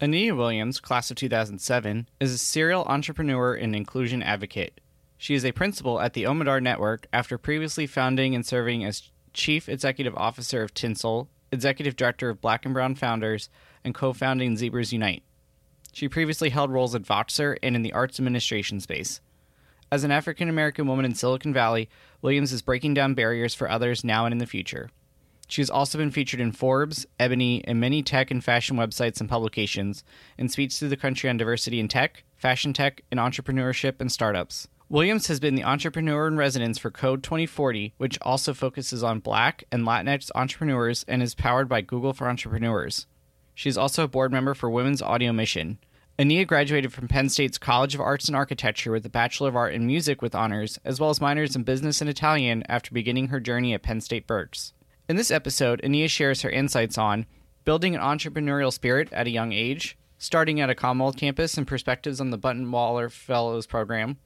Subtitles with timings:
[0.00, 4.80] Ania Williams, class of 2007, is a serial entrepreneur and inclusion advocate.
[5.16, 9.68] She is a principal at the Omidyar Network after previously founding and serving as Chief
[9.68, 13.48] Executive Officer of Tinsel, Executive Director of Black and Brown Founders,
[13.84, 15.22] and co founding Zebras Unite.
[15.92, 19.20] She previously held roles at Voxer and in the arts administration space.
[19.92, 21.88] As an African American woman in Silicon Valley,
[22.20, 24.90] Williams is breaking down barriers for others now and in the future.
[25.48, 29.28] She has also been featured in Forbes, Ebony, and many tech and fashion websites and
[29.28, 30.04] publications,
[30.38, 34.68] and speaks to the country on diversity in tech, fashion tech, and entrepreneurship and startups.
[34.88, 39.64] Williams has been the entrepreneur in residence for Code 2040, which also focuses on Black
[39.72, 43.06] and Latinx entrepreneurs and is powered by Google for Entrepreneurs.
[43.54, 45.78] She is also a board member for Women's Audio Mission.
[46.18, 49.74] Ania graduated from Penn State's College of Arts and Architecture with a Bachelor of Art
[49.74, 53.40] in Music with honors, as well as minors in Business and Italian after beginning her
[53.40, 54.74] journey at Penn State Berks.
[55.06, 57.26] In this episode, Ania shares her insights on
[57.66, 62.22] building an entrepreneurial spirit at a young age, starting at a Commonwealth campus, and perspectives
[62.22, 64.16] on the Bunton Waller Fellows Program,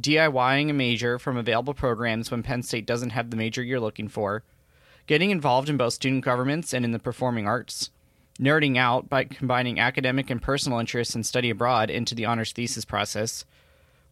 [0.00, 4.06] DIYing a major from available programs when Penn State doesn't have the major you're looking
[4.06, 4.44] for,
[5.08, 7.90] getting involved in both student governments and in the performing arts,
[8.38, 12.84] nerding out by combining academic and personal interests and study abroad into the honors thesis
[12.84, 13.44] process,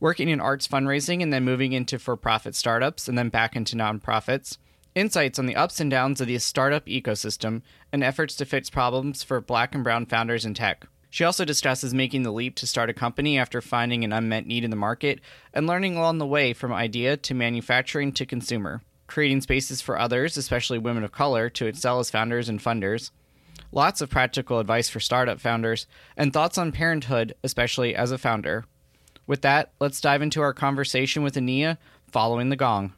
[0.00, 3.76] working in arts fundraising and then moving into for profit startups and then back into
[3.76, 4.58] nonprofits
[4.94, 7.62] insights on the ups and downs of the startup ecosystem,
[7.92, 10.86] and efforts to fix problems for black and brown founders in tech.
[11.10, 14.62] She also discusses making the leap to start a company after finding an unmet need
[14.62, 15.20] in the market
[15.52, 20.36] and learning along the way from idea to manufacturing to consumer, creating spaces for others,
[20.36, 23.10] especially women of color, to excel as founders and funders.
[23.72, 25.86] Lots of practical advice for startup founders,
[26.16, 28.64] and thoughts on parenthood, especially as a founder.
[29.26, 31.78] With that, let's dive into our conversation with Ania
[32.10, 32.94] following the gong.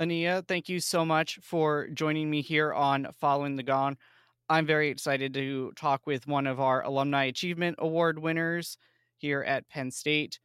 [0.00, 3.96] Ania, thank you so much for joining me here on Following the Gong.
[4.48, 8.76] I'm very excited to talk with one of our Alumni Achievement Award winners
[9.16, 10.38] here at Penn State.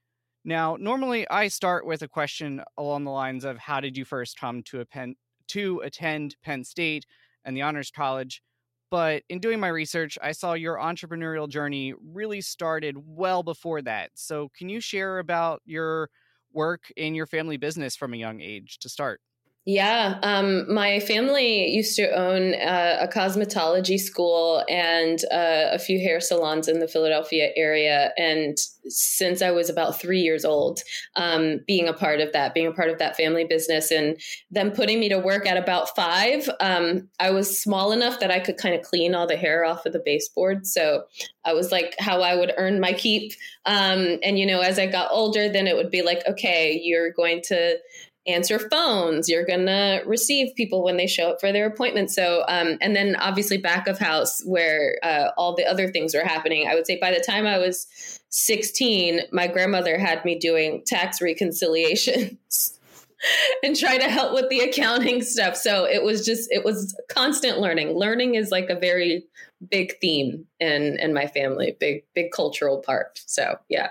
[0.46, 4.40] Now, normally I start with a question along the lines of how did you first
[4.40, 5.16] come to Penn
[5.50, 7.06] to attend Penn State
[7.44, 8.42] and the Honors College?
[8.90, 14.12] But in doing my research, I saw your entrepreneurial journey really started well before that.
[14.16, 16.10] So, can you share about your
[16.54, 19.20] work in your family business from a young age to start?
[19.64, 26.00] Yeah, um, my family used to own uh, a cosmetology school and uh, a few
[26.00, 28.12] hair salons in the Philadelphia area.
[28.18, 28.58] And
[28.88, 30.80] since I was about three years old,
[31.16, 34.72] um, being a part of that, being a part of that family business, and them
[34.72, 38.58] putting me to work at about five, um, I was small enough that I could
[38.58, 40.66] kind of clean all the hair off of the baseboard.
[40.66, 41.04] So
[41.46, 43.34] I was like how I would earn my keep.
[43.68, 47.12] Um, and, you know, as I got older, then it would be like, okay, you're
[47.12, 47.78] going to
[48.28, 49.28] answer phones.
[49.28, 52.12] You're gonna receive people when they show up for their appointment.
[52.12, 56.24] so um, and then obviously back of house where uh, all the other things were
[56.24, 56.68] happening.
[56.68, 57.88] I would say by the time i was
[58.30, 62.80] 16 my grandmother had me doing tax reconciliations
[63.64, 65.56] and try to help with the accounting stuff.
[65.56, 67.98] So it was just it was constant learning.
[67.98, 69.26] Learning is like a very
[69.70, 73.22] big theme in in my family big big cultural part.
[73.26, 73.90] So yeah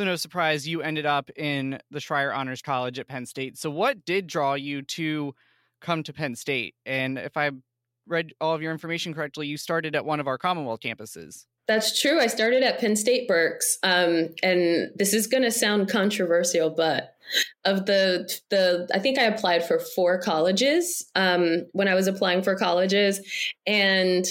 [0.00, 3.58] so, no surprise, you ended up in the Schreyer Honors College at Penn State.
[3.58, 5.34] So, what did draw you to
[5.82, 6.74] come to Penn State?
[6.86, 7.50] And if I
[8.06, 11.44] read all of your information correctly, you started at one of our Commonwealth campuses.
[11.68, 12.18] That's true.
[12.18, 17.14] I started at Penn State Berks, um, and this is going to sound controversial, but
[17.66, 22.42] of the the I think I applied for four colleges um, when I was applying
[22.42, 23.20] for colleges,
[23.66, 24.24] and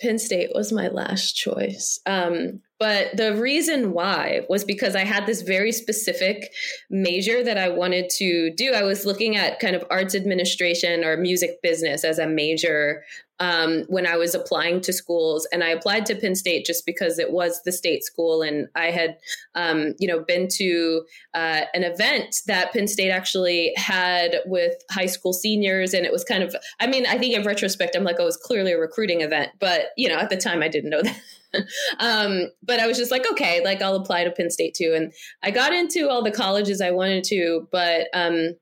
[0.00, 1.98] Penn State was my last choice.
[2.06, 6.52] Um, but the reason why was because I had this very specific
[6.90, 8.72] major that I wanted to do.
[8.72, 13.04] I was looking at kind of arts administration or music business as a major
[13.38, 17.18] um, when I was applying to schools, and I applied to Penn State just because
[17.18, 19.18] it was the state school, and I had,
[19.54, 21.02] um, you know, been to
[21.34, 26.24] uh, an event that Penn State actually had with high school seniors, and it was
[26.24, 28.78] kind of, I mean, I think in retrospect, I'm like, oh, it was clearly a
[28.78, 31.02] recruiting event, but you know, at the time, I didn't know
[31.52, 31.66] that.
[32.00, 35.12] um, but I was just like, okay, like I'll apply to Penn State too, and
[35.42, 38.54] I got into all the colleges I wanted to, but um,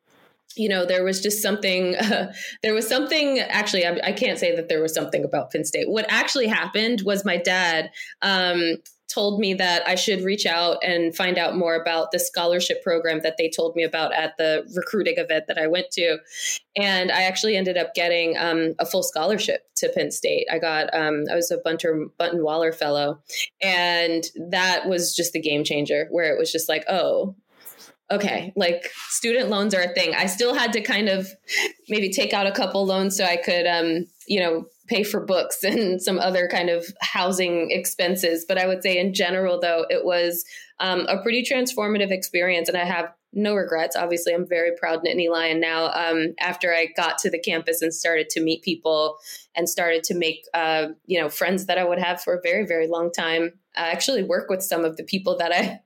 [0.56, 4.54] you know there was just something uh, there was something actually I, I, can't say
[4.54, 5.88] that there was something about penn state.
[5.88, 7.90] What actually happened was my dad
[8.22, 8.76] um,
[9.12, 13.20] told me that i should reach out and find out more about the scholarship program
[13.22, 16.18] that they told me about at the recruiting event that i went to.
[16.76, 20.46] And i actually ended up getting um, a full scholarship to penn state.
[20.50, 23.20] I got um, i was a bunter Bunton Waller fellow
[23.60, 27.36] and that was just the game changer where it was just like oh
[28.10, 30.14] okay, like student loans are a thing.
[30.14, 31.28] I still had to kind of
[31.88, 35.62] maybe take out a couple loans so I could, um, you know, pay for books
[35.64, 38.44] and some other kind of housing expenses.
[38.46, 40.44] But I would say in general, though, it was
[40.80, 42.68] um, a pretty transformative experience.
[42.68, 43.96] And I have no regrets.
[43.96, 45.86] Obviously, I'm very proud Nittany Lion now.
[45.86, 49.16] Um, after I got to the campus and started to meet people
[49.56, 52.66] and started to make, uh, you know, friends that I would have for a very,
[52.66, 53.52] very long time.
[53.76, 55.80] I actually work with some of the people that I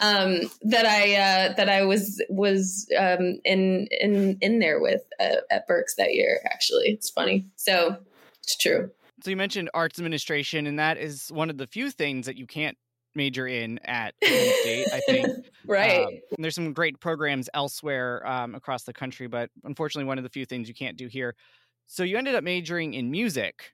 [0.00, 5.36] um, that I uh, that I was was um, in in in there with uh,
[5.50, 6.40] at Berks that year.
[6.46, 7.46] Actually, it's funny.
[7.56, 7.96] So
[8.42, 8.90] it's true.
[9.22, 12.46] So you mentioned arts administration, and that is one of the few things that you
[12.46, 12.76] can't
[13.14, 14.86] major in at State.
[14.92, 15.28] I think
[15.66, 16.06] right.
[16.06, 20.30] Um, there's some great programs elsewhere um, across the country, but unfortunately, one of the
[20.30, 21.34] few things you can't do here.
[21.86, 23.72] So you ended up majoring in music.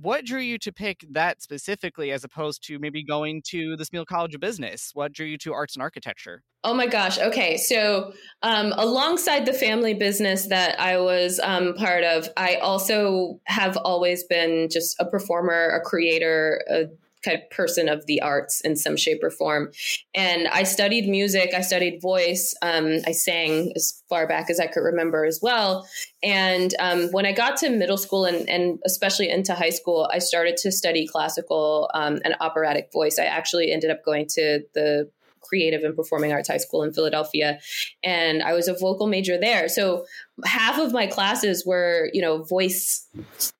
[0.00, 4.04] What drew you to pick that specifically as opposed to maybe going to the Smeal
[4.04, 4.90] College of Business?
[4.92, 6.42] What drew you to arts and architecture?
[6.64, 7.18] Oh my gosh.
[7.18, 7.56] Okay.
[7.56, 8.12] So,
[8.42, 14.24] um, alongside the family business that I was um, part of, I also have always
[14.24, 16.86] been just a performer, a creator, a
[17.24, 19.70] kind of person of the arts in some shape or form.
[20.14, 24.66] And I studied music, I studied voice, um, I sang as far back as I
[24.66, 25.88] could remember as well.
[26.22, 30.18] And um, when I got to middle school and, and, especially into high school, I
[30.18, 33.18] started to study classical um, and operatic voice.
[33.18, 35.10] I actually ended up going to the
[35.44, 37.58] creative and performing arts high school in Philadelphia
[38.02, 39.68] and I was a vocal major there.
[39.68, 40.06] So
[40.44, 43.06] half of my classes were, you know, voice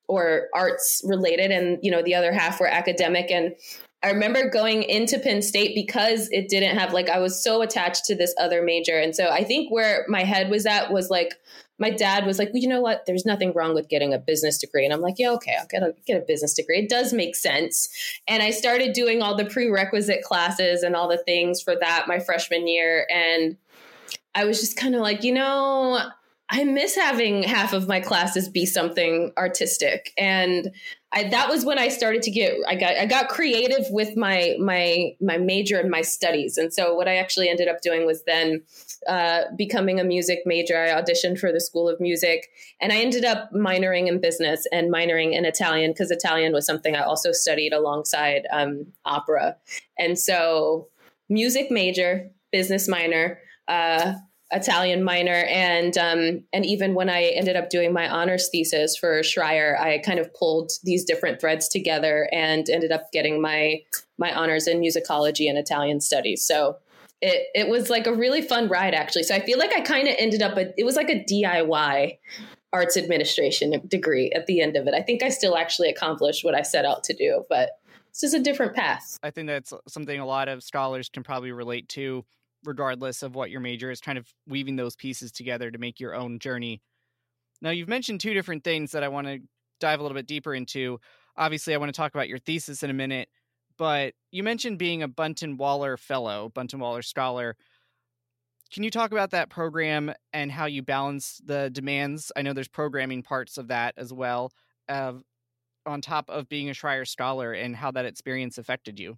[0.07, 3.55] or arts related and you know the other half were academic and
[4.03, 8.05] I remember going into Penn State because it didn't have like I was so attached
[8.05, 8.99] to this other major.
[8.99, 11.33] And so I think where my head was at was like
[11.77, 13.05] my dad was like, well, you know what?
[13.05, 14.85] There's nothing wrong with getting a business degree.
[14.85, 16.79] And I'm like, yeah, okay, I'll get a, get a business degree.
[16.79, 17.89] It does make sense.
[18.27, 22.19] And I started doing all the prerequisite classes and all the things for that my
[22.19, 23.05] freshman year.
[23.13, 23.57] And
[24.33, 25.99] I was just kind of like, you know,
[26.49, 30.13] I miss having half of my classes be something artistic.
[30.17, 30.71] And
[31.11, 34.55] I, that was when I started to get I got I got creative with my
[34.59, 36.57] my my major and my studies.
[36.57, 38.63] And so what I actually ended up doing was then
[39.07, 40.77] uh, becoming a music major.
[40.77, 42.49] I auditioned for the School of Music,
[42.81, 46.95] and I ended up minoring in business and minoring in Italian because Italian was something
[46.95, 49.57] I also studied alongside um, opera.
[49.97, 50.87] And so
[51.29, 53.39] music major, business minor.
[53.67, 54.13] Uh,
[54.51, 59.21] Italian minor, and um, and even when I ended up doing my honors thesis for
[59.21, 63.81] Schreyer, I kind of pulled these different threads together and ended up getting my
[64.17, 66.45] my honors in musicology and Italian studies.
[66.45, 66.77] So
[67.25, 69.23] it it was like a really fun ride actually.
[69.23, 72.17] So I feel like I kind of ended up a, it was like a DIY
[72.71, 74.93] arts administration degree at the end of it.
[74.93, 77.71] I think I still actually accomplished what I set out to do, but
[78.09, 79.17] it's just a different path.
[79.23, 82.25] I think that's something a lot of scholars can probably relate to
[82.63, 86.15] regardless of what your major is, kind of weaving those pieces together to make your
[86.15, 86.81] own journey.
[87.61, 89.39] Now, you've mentioned two different things that I want to
[89.79, 90.99] dive a little bit deeper into.
[91.37, 93.29] Obviously, I want to talk about your thesis in a minute,
[93.77, 97.55] but you mentioned being a Bunton Waller Fellow, Bunton Waller Scholar.
[98.71, 102.31] Can you talk about that program and how you balance the demands?
[102.35, 104.51] I know there's programming parts of that as well,
[104.89, 105.23] of
[105.85, 109.17] on top of being a Schreyer scholar and how that experience affected you?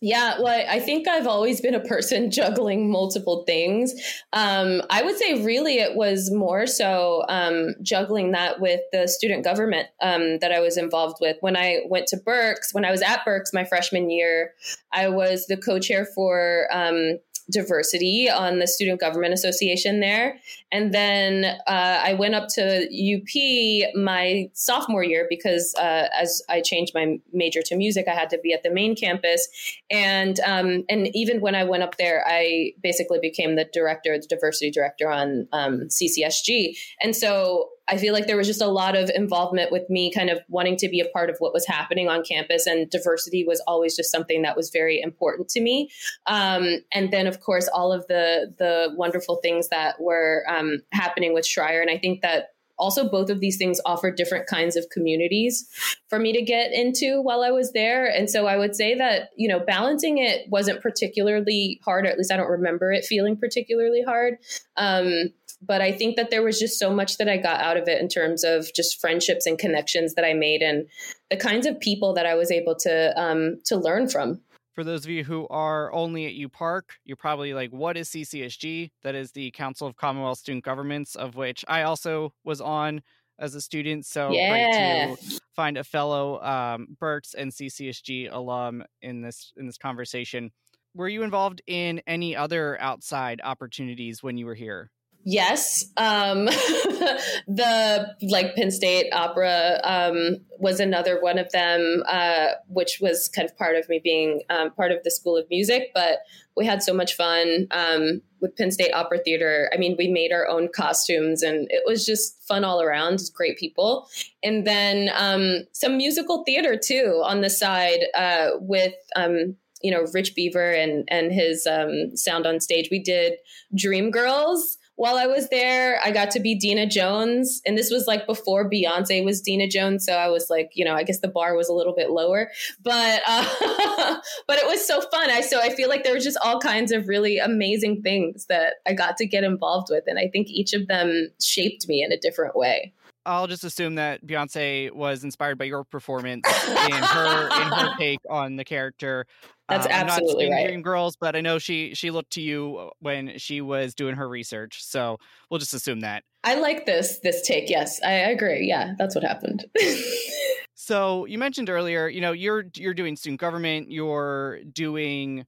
[0.00, 3.94] Yeah, well, I think I've always been a person juggling multiple things.
[4.32, 9.44] Um, I would say really it was more so um, juggling that with the student
[9.44, 11.36] government um, that I was involved with.
[11.40, 14.52] When I went to Berks, when I was at Berks my freshman year,
[14.92, 17.18] I was the co chair for um,
[17.50, 20.38] diversity on the Student Government Association there.
[20.72, 26.60] And then uh, I went up to UP my sophomore year because uh, as I
[26.60, 29.46] changed my major to music, I had to be at the main campus.
[29.90, 34.26] And um, and even when I went up there, I basically became the director, the
[34.26, 36.76] diversity director on um, CCSG.
[37.02, 40.30] And so I feel like there was just a lot of involvement with me kind
[40.30, 43.62] of wanting to be a part of what was happening on campus, and diversity was
[43.66, 45.90] always just something that was very important to me.
[46.26, 51.34] Um, and then, of course, all of the the wonderful things that were um, happening
[51.34, 54.88] with Schreyer, and I think that also both of these things offer different kinds of
[54.90, 55.68] communities
[56.08, 58.06] for me to get into while I was there.
[58.06, 62.18] And so I would say that, you know, balancing it wasn't particularly hard, or at
[62.18, 64.38] least I don't remember it feeling particularly hard.
[64.76, 65.32] Um,
[65.66, 68.00] but I think that there was just so much that I got out of it
[68.00, 70.86] in terms of just friendships and connections that I made and
[71.30, 74.40] the kinds of people that I was able to um, to learn from
[74.74, 78.08] for those of you who are only at U Park, you're probably like, what is
[78.10, 78.90] CCSG?
[79.02, 83.02] That is the Council of Commonwealth Student Governments, of which I also was on
[83.38, 84.04] as a student.
[84.04, 85.06] So yeah.
[85.06, 90.50] great to find a fellow um, Berks and CCSG alum in this in this conversation.
[90.94, 94.90] Were you involved in any other outside opportunities when you were here?
[95.24, 95.86] Yes.
[95.96, 96.44] Um,
[97.46, 103.48] the like Penn State Opera um, was another one of them, uh, which was kind
[103.48, 105.90] of part of me being um, part of the School of Music.
[105.94, 106.18] But
[106.56, 109.70] we had so much fun um, with Penn State Opera Theater.
[109.72, 113.34] I mean, we made our own costumes and it was just fun all around, just
[113.34, 114.08] great people.
[114.42, 120.06] And then um, some musical theater too on the side uh, with um, you know
[120.12, 122.88] Rich Beaver and and his um, sound on stage.
[122.90, 123.34] We did
[123.74, 127.60] Dream Girls, while I was there, I got to be Deena Jones.
[127.66, 130.06] And this was like before Beyonce was Deena Jones.
[130.06, 132.50] So I was like, you know, I guess the bar was a little bit lower.
[132.82, 135.30] But uh, but it was so fun.
[135.30, 138.74] I so I feel like there were just all kinds of really amazing things that
[138.86, 140.04] I got to get involved with.
[140.06, 142.92] And I think each of them shaped me in a different way.
[143.26, 148.20] I'll just assume that Beyonce was inspired by your performance in her in her take
[148.28, 149.26] on the character.
[149.68, 150.66] That's um, absolutely right.
[150.66, 154.28] Dream Girls, but I know she she looked to you when she was doing her
[154.28, 155.18] research, so
[155.50, 156.22] we'll just assume that.
[156.44, 157.70] I like this this take.
[157.70, 158.66] Yes, I agree.
[158.66, 159.64] Yeah, that's what happened.
[160.74, 165.46] so you mentioned earlier, you know, you're you're doing student government, you're doing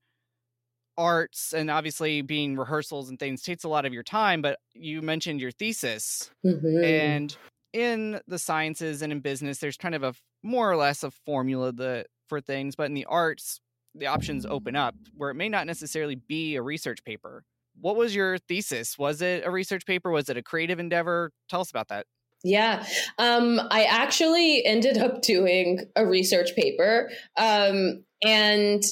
[0.97, 4.41] arts, and obviously being rehearsals and things takes a lot of your time.
[4.41, 6.83] But you mentioned your thesis, mm-hmm.
[6.83, 7.37] and
[7.77, 11.73] in the sciences and in business, there's kind of a more or less a formula
[11.73, 13.61] that for things, but in the arts
[13.95, 17.45] the options open up where it may not necessarily be a research paper.
[17.81, 18.99] What was your thesis?
[18.99, 20.11] Was it a research paper?
[20.11, 21.33] Was it a creative endeavor?
[21.49, 22.07] Tell us about that.
[22.45, 22.87] Yeah,
[23.19, 27.11] um, I actually ended up doing a research paper.
[27.37, 28.83] Um, and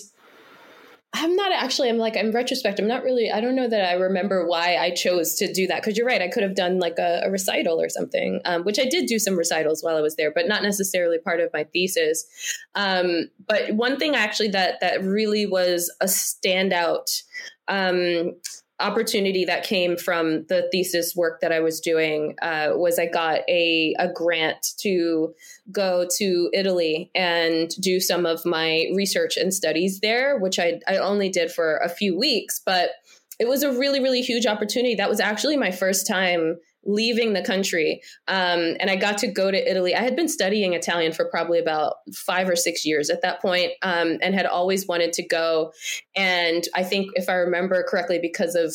[1.16, 2.80] I'm not actually, I'm like, I'm retrospect.
[2.80, 5.80] I'm not really, I don't know that I remember why I chose to do that.
[5.80, 6.21] Cause you're right.
[6.21, 9.21] I could have done like a, a recital or something, um, which I did do
[9.21, 12.26] some recitals while I was there, but not necessarily part of my thesis.
[12.75, 17.23] Um, but one thing actually that, that really was a standout,
[17.68, 18.33] um,
[18.81, 23.40] opportunity that came from the thesis work that I was doing uh, was I got
[23.49, 25.33] a, a grant to
[25.71, 30.97] go to Italy and do some of my research and studies there, which I, I
[30.97, 32.90] only did for a few weeks, but
[33.38, 34.95] it was a really, really huge opportunity.
[34.97, 38.02] That was actually my first time leaving the country.
[38.28, 39.94] Um, and I got to go to Italy.
[39.94, 43.72] I had been studying Italian for probably about five or six years at that point,
[43.82, 45.72] um, and had always wanted to go.
[46.16, 48.74] And I think, if I remember correctly, because of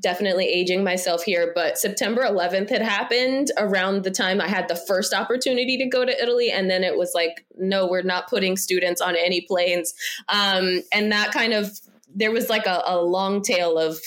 [0.00, 4.74] definitely aging myself here, but September 11th had happened around the time I had the
[4.74, 6.50] first opportunity to go to Italy.
[6.50, 9.94] And then it was like, no, we're not putting students on any planes.
[10.28, 11.70] Um, and that kind of,
[12.12, 14.00] there was like a, a long tail of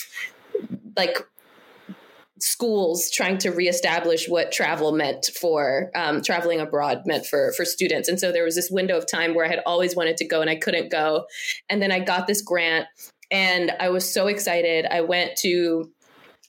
[0.98, 1.26] like
[2.40, 8.08] schools trying to reestablish what travel meant for um, traveling abroad meant for for students.
[8.10, 10.42] And so there was this window of time where i had always wanted to go
[10.42, 11.26] and i couldn't go.
[11.70, 12.88] And then i got this grant
[13.32, 14.86] and i was so excited.
[14.86, 15.92] I went to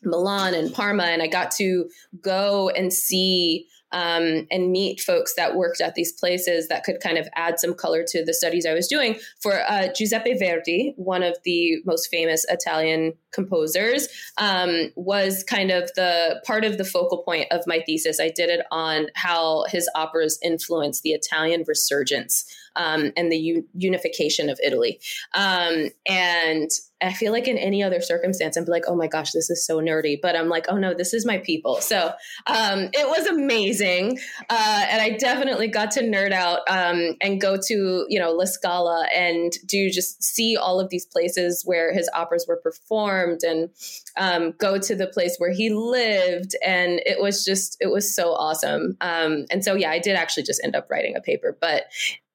[0.04, 1.90] milan and parma and i got to
[2.21, 7.18] go and see um, and meet folks that worked at these places that could kind
[7.18, 9.18] of add some color to the studies I was doing.
[9.40, 15.90] For uh, Giuseppe Verdi, one of the most famous Italian composers, um, was kind of
[15.95, 18.21] the part of the focal point of my thesis.
[18.21, 22.45] I did it on how his operas influenced the Italian resurgence
[22.78, 25.00] um, and the u- unification of Italy.
[25.35, 26.70] Um, and
[27.00, 29.64] I feel like in any other circumstance, I'd be like, oh my gosh, this is
[29.64, 30.18] so nerdy.
[30.20, 31.80] But I'm like, oh no, this is my people.
[31.80, 32.12] So
[32.47, 34.18] um, it was amazing.
[34.50, 38.47] Uh, and I definitely got to nerd out um, and go to, you know, La
[38.47, 43.70] Scala and do just see all of these places where his operas were performed and
[44.16, 46.56] um, go to the place where he lived.
[46.64, 48.97] And it was just, it was so awesome.
[49.00, 51.85] Um, and so, yeah, I did actually just end up writing a paper, but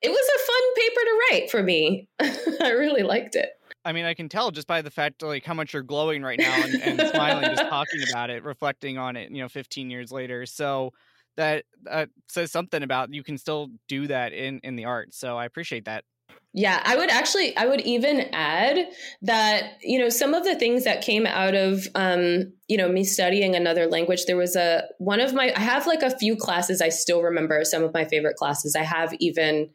[0.03, 2.07] it was a fun paper to write for me.
[2.61, 3.51] I really liked it.
[3.85, 6.39] I mean, I can tell just by the fact like how much you're glowing right
[6.39, 9.31] now and, and smiling, just talking about it, reflecting on it.
[9.31, 10.91] You know, 15 years later, so
[11.37, 15.13] that that says something about you can still do that in in the art.
[15.13, 16.03] So I appreciate that.
[16.55, 18.87] Yeah, I would actually, I would even add
[19.23, 23.03] that, you know, some of the things that came out of, um, you know, me
[23.03, 26.79] studying another language, there was a, one of my, I have like a few classes
[26.79, 28.75] I still remember, some of my favorite classes.
[28.75, 29.71] I have even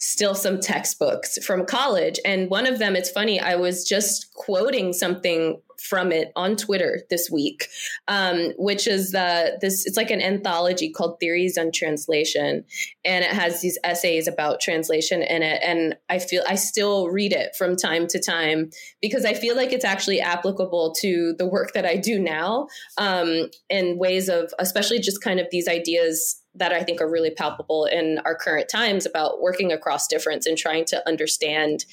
[0.00, 2.18] still some textbooks from college.
[2.24, 7.00] And one of them, it's funny, I was just quoting something from it on Twitter
[7.08, 7.68] this week,
[8.08, 9.86] um, which is the this.
[9.86, 12.64] It's like an anthology called Theories on Translation,
[13.04, 15.62] and it has these essays about translation in it.
[15.64, 19.72] And I feel I still read it from time to time because I feel like
[19.72, 24.98] it's actually applicable to the work that I do now um, in ways of, especially
[24.98, 29.06] just kind of these ideas that I think are really palpable in our current times
[29.06, 31.84] about working across difference and trying to understand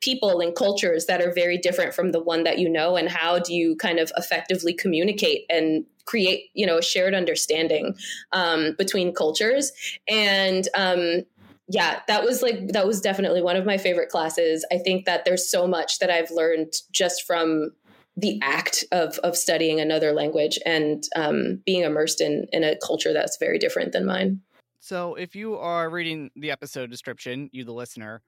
[0.00, 3.38] people and cultures that are very different from the one that you know and how
[3.38, 7.94] do you kind of effectively communicate and create you know a shared understanding
[8.32, 9.72] um, between cultures.
[10.08, 11.22] And um,
[11.68, 14.64] yeah that was like that was definitely one of my favorite classes.
[14.72, 17.72] I think that there's so much that i've learned just from
[18.16, 23.12] the act of of studying another language and um, being immersed in in a culture
[23.12, 24.40] that's very different than mine.
[24.80, 28.22] So, if you are reading the episode description, you the listener,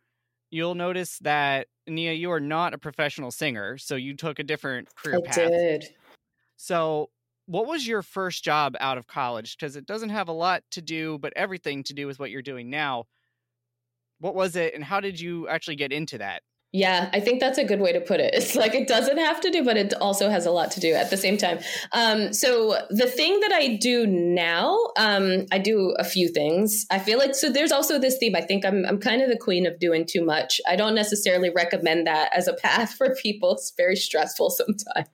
[0.51, 4.95] you'll notice that Nia, you are not a professional singer, so you took a different
[4.97, 5.37] career I path.
[5.37, 5.85] Did.
[6.57, 7.11] So,
[7.47, 9.57] what was your first job out of college?
[9.57, 12.43] Because it doesn't have a lot to do, but everything to do with what you're
[12.43, 13.05] doing now.
[14.21, 16.43] What was it, and how did you actually get into that?
[16.71, 18.35] Yeah, I think that's a good way to put it.
[18.35, 20.93] It's like it doesn't have to do, but it also has a lot to do
[20.93, 21.61] at the same time.
[21.93, 26.85] Um, so the thing that I do now, um, I do a few things.
[26.91, 28.37] I feel like so there's also this theme.
[28.37, 30.61] I think I'm I'm kind of the queen of doing too much.
[30.69, 33.53] I don't necessarily recommend that as a path for people.
[33.53, 35.09] It's very stressful sometimes.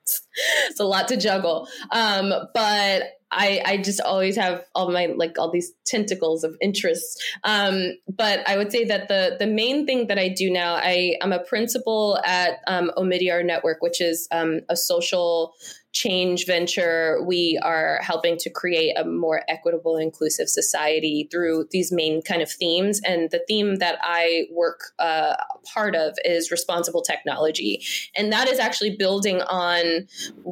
[0.66, 1.68] it's a lot to juggle.
[1.92, 3.04] Um, but
[3.34, 7.22] I, I just always have all my like all these tentacles of interests.
[7.42, 11.16] Um, but I would say that the the main thing that I do now, I
[11.20, 15.52] am a principal at um, Omidyar Network, which is um, a social
[15.94, 22.20] change venture, we are helping to create a more equitable, inclusive society through these main
[22.20, 23.00] kind of themes.
[23.06, 25.36] And the theme that I work uh,
[25.72, 27.80] part of is responsible technology,
[28.16, 30.08] and that is actually building on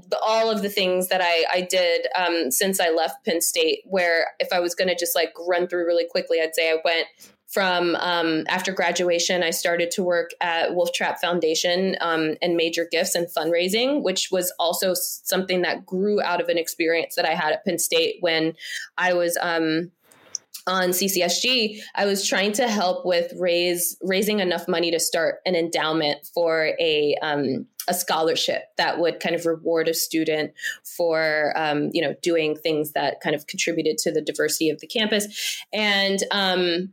[0.08, 3.80] the, all of the things that I, I did um, since I left Penn State.
[3.84, 6.76] Where if I was going to just like run through really quickly, I'd say I
[6.84, 7.08] went
[7.52, 12.88] from um, after graduation, I started to work at Wolf Trap Foundation um, and Major
[12.90, 17.34] Gifts and fundraising, which was also something that grew out of an experience that I
[17.34, 18.54] had at Penn State when
[18.96, 19.36] I was.
[19.40, 19.90] Um,
[20.64, 25.56] on CCSG, I was trying to help with raise raising enough money to start an
[25.56, 30.52] endowment for a um, a scholarship that would kind of reward a student
[30.84, 34.86] for um, you know doing things that kind of contributed to the diversity of the
[34.86, 36.92] campus, and um,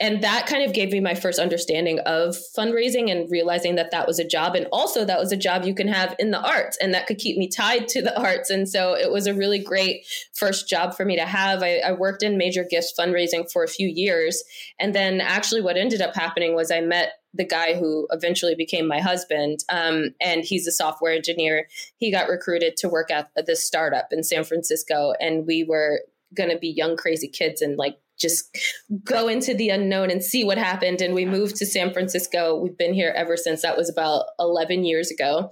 [0.00, 4.06] and that kind of gave me my first understanding of fundraising and realizing that that
[4.06, 4.56] was a job.
[4.56, 7.18] And also that was a job you can have in the arts and that could
[7.18, 8.50] keep me tied to the arts.
[8.50, 10.04] And so it was a really great
[10.34, 11.62] first job for me to have.
[11.62, 14.42] I, I worked in major gifts fundraising for a few years.
[14.80, 18.86] And then actually what ended up happening was i met the guy who eventually became
[18.86, 21.66] my husband um, and he's a software engineer.
[21.96, 26.00] He got recruited to work at this startup in san francisco and we were
[26.34, 28.56] going to be young crazy kids and like just
[29.02, 31.00] go into the unknown and see what happened.
[31.00, 32.56] And we moved to San Francisco.
[32.56, 33.62] We've been here ever since.
[33.62, 35.50] That was about 11 years ago.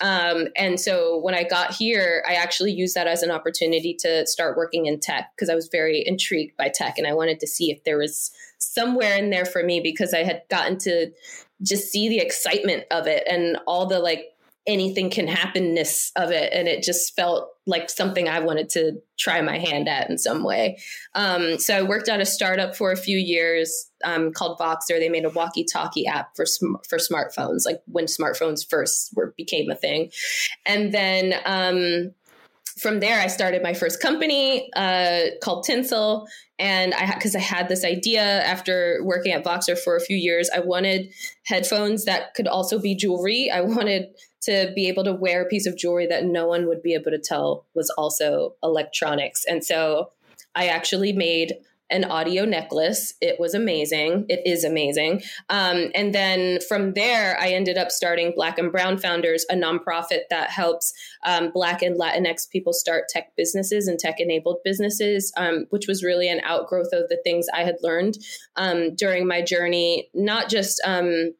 [0.00, 4.26] Um, and so when I got here, I actually used that as an opportunity to
[4.26, 7.46] start working in tech because I was very intrigued by tech and I wanted to
[7.46, 11.10] see if there was somewhere in there for me because I had gotten to
[11.62, 14.33] just see the excitement of it and all the like
[14.66, 19.40] anything can happenness of it and it just felt like something i wanted to try
[19.40, 20.78] my hand at in some way.
[21.14, 24.98] Um, so i worked at a startup for a few years um, called voxer.
[24.98, 29.70] They made a walkie-talkie app for sm- for smartphones like when smartphones first were became
[29.70, 30.10] a thing.
[30.66, 32.14] And then um,
[32.78, 36.26] from there i started my first company uh, called tinsel.
[36.58, 40.48] And I because I had this idea after working at Voxer for a few years,
[40.54, 41.12] I wanted
[41.44, 43.50] headphones that could also be jewelry.
[43.50, 46.82] I wanted to be able to wear a piece of jewelry that no one would
[46.82, 49.44] be able to tell was also electronics.
[49.44, 50.10] And so
[50.54, 51.54] I actually made
[51.90, 53.14] an audio necklace.
[53.20, 54.24] It was amazing.
[54.28, 55.22] It is amazing.
[55.50, 60.22] Um, and then from there, I ended up starting Black and Brown Founders, a nonprofit
[60.30, 65.66] that helps um, Black and Latinx people start tech businesses and tech enabled businesses, um,
[65.70, 68.16] which was really an outgrowth of the things I had learned
[68.56, 71.34] um, during my journey, not just um,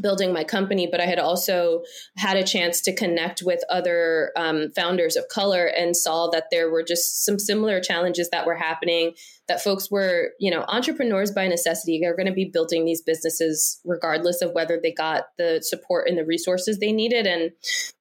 [0.00, 1.82] building my company, but I had also
[2.16, 6.70] had a chance to connect with other um, founders of color and saw that there
[6.70, 9.14] were just some similar challenges that were happening.
[9.46, 12.00] That folks were, you know, entrepreneurs by necessity.
[12.00, 16.16] They're going to be building these businesses regardless of whether they got the support and
[16.16, 17.26] the resources they needed.
[17.26, 17.52] And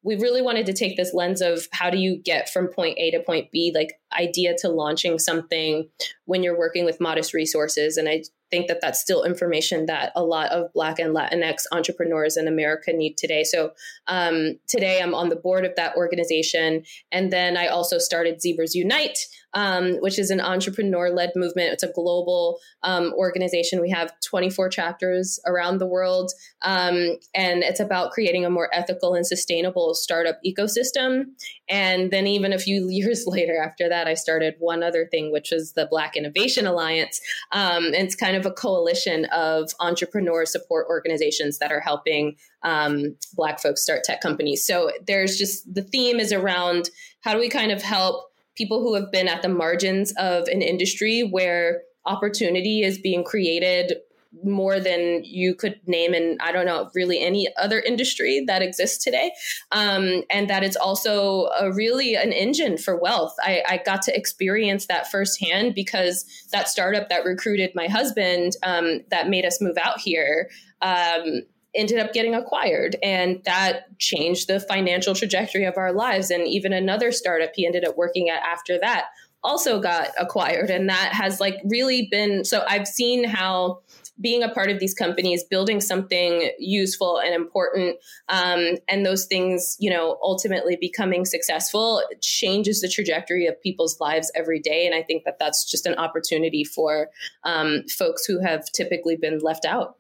[0.04, 3.12] we really wanted to take this lens of how do you get from point A
[3.12, 5.90] to point B, like idea to launching something
[6.26, 7.98] when you're working with modest resources.
[7.98, 8.24] And I
[8.54, 12.94] think that that's still information that a lot of Black and Latinx entrepreneurs in America
[12.94, 13.44] need today.
[13.44, 13.72] So
[14.06, 16.84] um, today I'm on the board of that organization.
[17.12, 19.18] And then I also started Zebras Unite,
[19.56, 21.74] um, which is an entrepreneur led movement.
[21.74, 23.82] It's a global um, organization.
[23.82, 26.32] We have 24 chapters around the world.
[26.62, 31.26] Um, and it's about creating a more ethical and sustainable startup ecosystem.
[31.68, 35.52] And then, even a few years later after that, I started one other thing, which
[35.52, 37.20] was the Black Innovation Alliance.
[37.52, 43.16] Um, and it's kind of a coalition of entrepreneur support organizations that are helping um,
[43.36, 44.66] Black folks start tech companies.
[44.66, 46.90] So there's just the theme is around
[47.22, 50.62] how do we kind of help people who have been at the margins of an
[50.62, 53.94] industry where opportunity is being created
[54.44, 59.04] more than you could name in I don't know really any other industry that exists
[59.04, 59.32] today,
[59.72, 63.36] um, and that it's also a really an engine for wealth.
[63.42, 69.02] I, I, got to experience that firsthand because that startup that recruited my husband um,
[69.10, 70.50] that made us move out here.
[70.82, 71.44] Um,
[71.76, 76.72] ended up getting acquired and that changed the financial trajectory of our lives and even
[76.72, 79.06] another startup he ended up working at after that
[79.44, 83.80] also got acquired and that has like really been so i've seen how
[84.22, 87.98] being a part of these companies building something useful and important
[88.30, 94.32] um, and those things you know ultimately becoming successful changes the trajectory of people's lives
[94.36, 97.10] every day and i think that that's just an opportunity for
[97.44, 99.98] um, folks who have typically been left out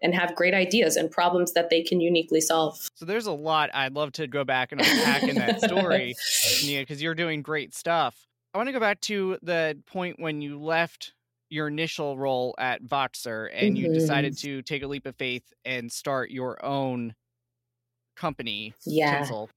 [0.00, 2.88] and have great ideas and problems that they can uniquely solve.
[2.94, 6.14] So there's a lot I'd love to go back and unpack in that story,
[6.64, 8.28] Nia, because you're doing great stuff.
[8.54, 11.12] I want to go back to the point when you left
[11.50, 13.86] your initial role at Voxer and mm-hmm.
[13.86, 14.48] you decided mm-hmm.
[14.48, 17.14] to take a leap of faith and start your own
[18.16, 19.18] company, yeah.
[19.18, 19.48] Tinsel,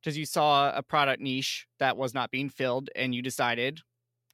[0.00, 3.80] because you saw a product niche that was not being filled and you decided,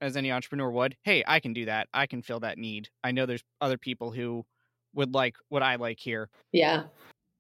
[0.01, 1.89] as any entrepreneur would, hey, I can do that.
[1.93, 2.89] I can fill that need.
[3.05, 4.45] I know there's other people who
[4.95, 6.29] would like what I like here.
[6.53, 6.85] Yeah.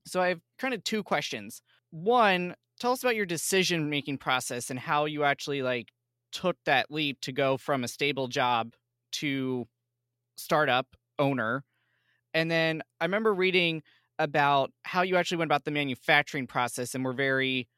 [0.06, 1.62] So I have kind of two questions.
[1.90, 5.88] One, tell us about your decision making process and how you actually like
[6.32, 8.74] took that leap to go from a stable job
[9.12, 9.66] to
[10.36, 10.86] startup
[11.18, 11.64] owner.
[12.34, 13.82] And then I remember reading
[14.18, 17.68] about how you actually went about the manufacturing process and were very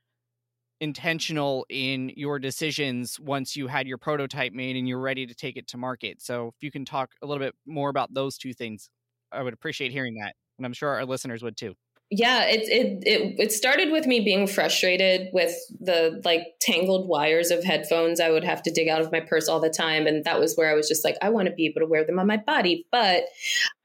[0.81, 5.57] intentional in your decisions once you had your prototype made and you're ready to take
[5.57, 6.21] it to market.
[6.21, 8.91] So if you can talk a little bit more about those two things,
[9.31, 10.35] I would appreciate hearing that.
[10.59, 11.75] And I'm sure our listeners would too
[12.15, 17.51] yeah it, it it it started with me being frustrated with the like tangled wires
[17.51, 20.07] of headphones i would have to dig out of my purse all the time.
[20.07, 22.05] And that was where i was just like i want to be able to wear
[22.05, 22.87] them on my body.
[22.93, 23.25] But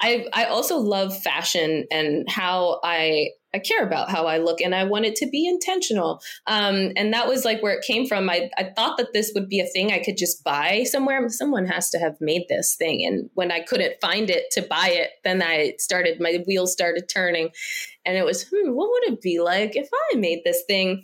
[0.01, 4.75] i i also love fashion and how i I care about how I look and
[4.75, 6.21] I want it to be intentional.
[6.47, 8.29] Um, and that was like where it came from.
[8.29, 11.27] I, I thought that this would be a thing I could just buy somewhere.
[11.29, 13.05] Someone has to have made this thing.
[13.05, 17.09] And when I couldn't find it to buy it, then I started, my wheels started
[17.09, 17.49] turning.
[18.05, 21.03] And it was, hmm, what would it be like if I made this thing?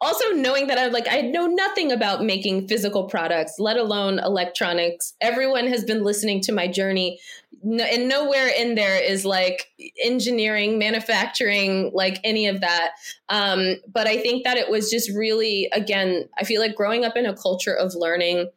[0.00, 5.14] Also knowing that I like I know nothing about making physical products, let alone electronics.
[5.20, 7.18] Everyone has been listening to my journey,
[7.62, 9.70] and nowhere in there is like
[10.04, 12.92] engineering, manufacturing, like any of that.
[13.28, 17.16] Um, but I think that it was just really, again, I feel like growing up
[17.16, 18.50] in a culture of learning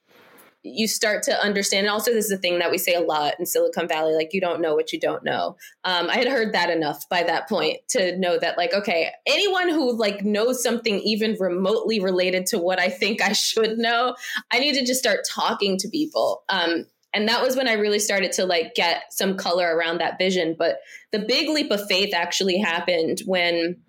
[0.63, 1.87] you start to understand.
[1.87, 4.33] And also, this is a thing that we say a lot in Silicon Valley like,
[4.33, 5.57] you don't know what you don't know.
[5.83, 9.69] Um, I had heard that enough by that point to know that, like, okay, anyone
[9.69, 14.15] who like knows something even remotely related to what I think I should know,
[14.51, 16.43] I need to just start talking to people.
[16.49, 20.17] Um, and that was when I really started to like get some color around that
[20.17, 20.55] vision.
[20.57, 20.79] But
[21.11, 23.81] the big leap of faith actually happened when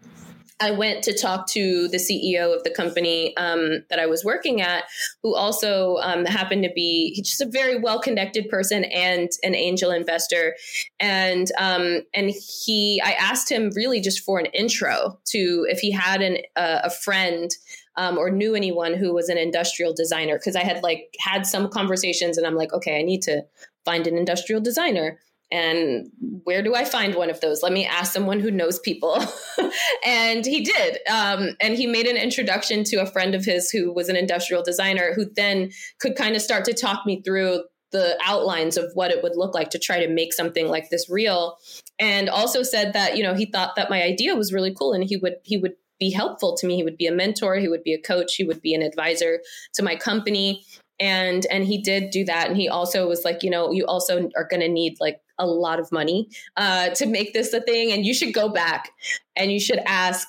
[0.62, 4.60] I went to talk to the CEO of the company um, that I was working
[4.60, 4.84] at,
[5.20, 9.90] who also um, happened to be just a very well connected person and an angel
[9.90, 10.54] investor.
[11.00, 15.90] And um, and he, I asked him really just for an intro to if he
[15.90, 17.50] had an, uh, a friend
[17.96, 21.70] um, or knew anyone who was an industrial designer because I had like had some
[21.70, 23.42] conversations and I'm like, okay, I need to
[23.84, 25.18] find an industrial designer
[25.52, 26.10] and
[26.44, 27.62] where do I find one of those?
[27.62, 29.22] Let me ask someone who knows people.
[30.04, 30.98] and he did.
[31.10, 34.62] Um, and he made an introduction to a friend of his who was an industrial
[34.62, 39.10] designer who then could kind of start to talk me through the outlines of what
[39.10, 41.58] it would look like to try to make something like this real
[41.98, 45.04] and also said that you know he thought that my idea was really cool and
[45.04, 47.84] he would he would be helpful to me he would be a mentor he would
[47.84, 49.40] be a coach he would be an advisor
[49.74, 50.64] to my company
[50.98, 54.30] and and he did do that and he also was like you know you also
[54.36, 57.92] are going to need like a lot of money uh, to make this a thing
[57.92, 58.90] and you should go back
[59.36, 60.28] and you should ask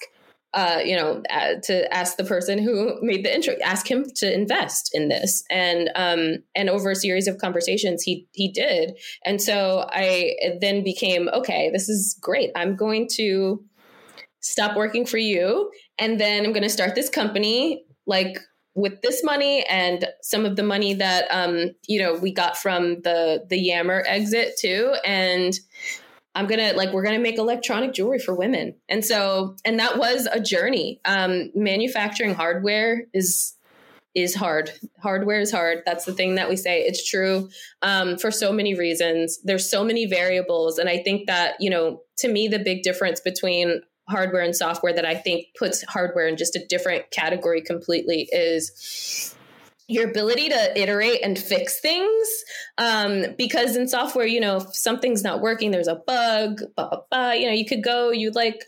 [0.54, 4.32] uh, you know, uh, to ask the person who made the intro, ask him to
[4.32, 9.42] invest in this, and um, and over a series of conversations, he he did, and
[9.42, 11.72] so I then became okay.
[11.72, 12.52] This is great.
[12.56, 13.64] I'm going to
[14.42, 18.38] stop working for you, and then I'm going to start this company, like
[18.76, 23.02] with this money and some of the money that um, you know we got from
[23.02, 25.58] the the Yammer exit too, and
[26.36, 30.28] I'm gonna like we're gonna make electronic jewelry for women, and so and that was
[30.32, 31.00] a journey.
[31.06, 33.56] Um, manufacturing hardware is
[34.16, 34.72] is hard.
[35.02, 35.82] Hardware is hard.
[35.86, 36.82] That's the thing that we say.
[36.82, 37.50] It's true
[37.82, 39.40] um, for so many reasons.
[39.44, 43.20] There's so many variables, and I think that you know, to me, the big difference
[43.20, 48.28] between hardware and software that I think puts hardware in just a different category completely
[48.32, 49.36] is
[49.88, 52.44] your ability to iterate and fix things.
[52.78, 57.02] Um, because in software you know if something's not working there's a bug blah, blah,
[57.12, 58.66] blah, you know you could go you like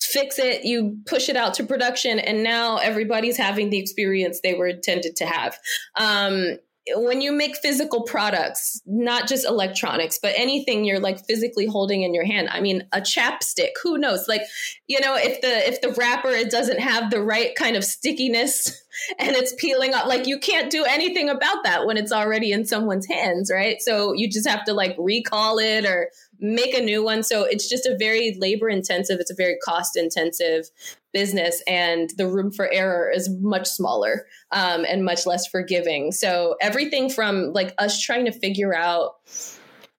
[0.00, 4.54] fix it you push it out to production and now everybody's having the experience they
[4.54, 5.58] were intended to have.
[5.96, 6.58] Um,
[6.94, 12.14] when you make physical products, not just electronics, but anything you're like physically holding in
[12.14, 12.48] your hand.
[12.50, 14.28] I mean, a chapstick, who knows?
[14.28, 14.42] Like,
[14.86, 18.68] you know, if the if the wrapper it doesn't have the right kind of stickiness
[19.18, 22.66] and it's peeling up, like you can't do anything about that when it's already in
[22.66, 23.80] someone's hands, right?
[23.80, 27.22] So you just have to like recall it or make a new one.
[27.22, 30.70] So it's just a very labor intensive, it's a very cost intensive
[31.12, 36.12] business, and the room for error is much smaller um, and much less forgiving.
[36.12, 39.16] So everything from like us trying to figure out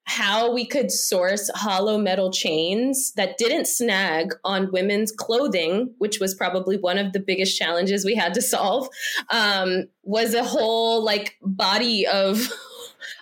[0.04, 6.34] how we could source hollow metal chains that didn't snag on women's clothing, which was
[6.34, 8.88] probably one of the biggest challenges we had to solve,
[9.30, 12.52] um, was a whole like body of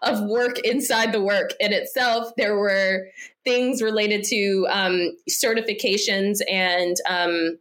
[0.07, 2.31] of work inside the work in itself.
[2.37, 3.07] There were
[3.43, 7.57] things related to um, certifications and um,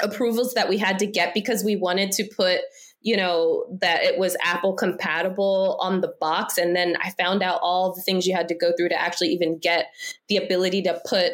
[0.00, 2.60] approvals that we had to get because we wanted to put
[3.02, 7.58] you know that it was apple compatible on the box and then i found out
[7.60, 9.88] all the things you had to go through to actually even get
[10.28, 11.32] the ability to put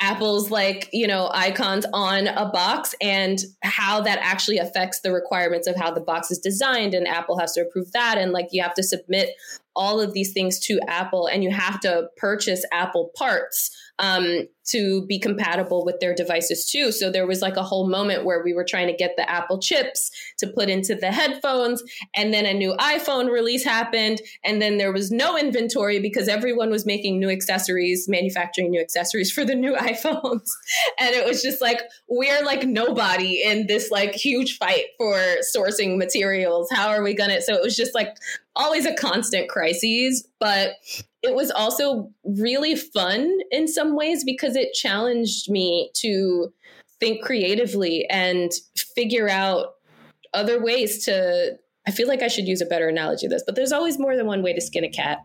[0.00, 5.66] Apple's like, you know, icons on a box and how that actually affects the requirements
[5.66, 6.94] of how the box is designed.
[6.94, 8.16] And Apple has to approve that.
[8.16, 9.30] And like you have to submit
[9.74, 15.06] all of these things to Apple and you have to purchase Apple parts um, to
[15.06, 16.92] be compatible with their devices too.
[16.92, 19.58] So there was like a whole moment where we were trying to get the Apple
[19.58, 21.82] chips to put into the headphones,
[22.14, 26.70] and then a new iPhone release happened, and then there was no inventory because everyone
[26.70, 30.48] was making new accessories, manufacturing new accessories for the new iPhones,
[30.98, 35.18] and it was just like we're like nobody in this like huge fight for
[35.56, 36.68] sourcing materials.
[36.70, 37.40] How are we gonna?
[37.40, 38.16] So it was just like
[38.54, 40.72] always a constant crises, but
[41.22, 46.52] it was also really fun in some ways because it challenged me to
[47.00, 48.50] think creatively and
[48.94, 49.74] figure out
[50.34, 53.56] other ways to I feel like I should use a better analogy of this, but
[53.56, 55.20] there's always more than one way to skin a cat.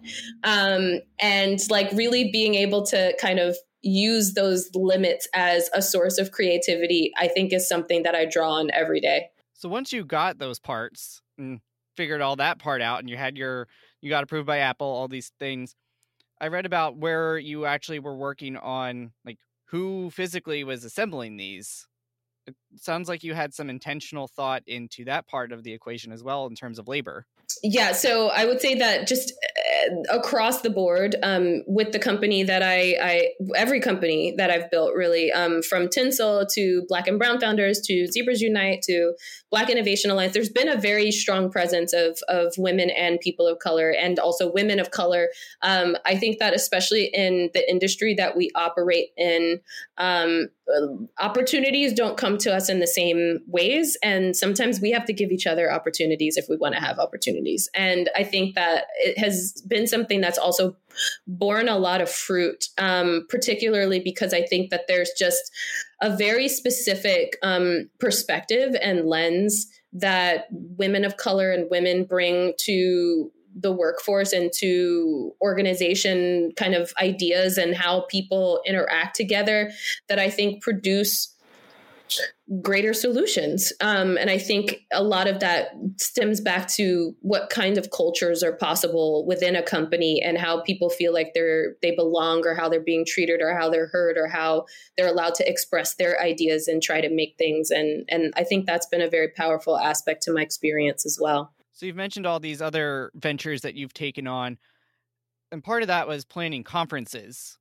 [0.45, 6.17] Um, and like really being able to kind of use those limits as a source
[6.17, 9.25] of creativity, I think is something that I draw on every day.
[9.51, 11.59] So once you got those parts and
[11.97, 13.67] figured all that part out and you had your,
[13.99, 15.75] you got approved by Apple, all these things,
[16.43, 19.37] I read about where you actually were working on like
[19.69, 21.87] who physically was assembling these.
[22.77, 26.47] Sounds like you had some intentional thought into that part of the equation as well
[26.47, 27.25] in terms of labor.
[27.61, 29.33] Yeah, so I would say that just
[29.85, 34.71] uh, across the board um, with the company that I, I, every company that I've
[34.71, 39.13] built really, um, from Tinsel to Black and Brown Founders to Zebras Unite to
[39.51, 43.59] Black Innovation Alliance, there's been a very strong presence of, of women and people of
[43.59, 45.29] color and also women of color.
[45.61, 49.59] Um, I think that especially in the industry that we operate in,
[49.97, 50.47] um,
[51.19, 53.97] opportunities don't come to us in the same ways.
[54.01, 57.69] And sometimes we have to give each other opportunities if we want to have opportunities.
[57.73, 60.75] And I think that it has been something that's also
[61.27, 65.51] borne a lot of fruit, um, particularly because I think that there's just
[66.01, 73.31] a very specific um, perspective and lens that women of color and women bring to
[73.55, 79.71] the workforce and to organization kind of ideas and how people interact together
[80.09, 81.33] that I think produce
[82.61, 83.71] greater solutions.
[83.79, 88.43] Um, and I think a lot of that stems back to what kind of cultures
[88.43, 92.69] are possible within a company and how people feel like they're they belong or how
[92.69, 94.65] they're being treated or how they're heard or how
[94.97, 97.71] they're allowed to express their ideas and try to make things.
[97.71, 101.53] And and I think that's been a very powerful aspect to my experience as well.
[101.73, 104.57] So you've mentioned all these other ventures that you've taken on.
[105.51, 107.57] And part of that was planning conferences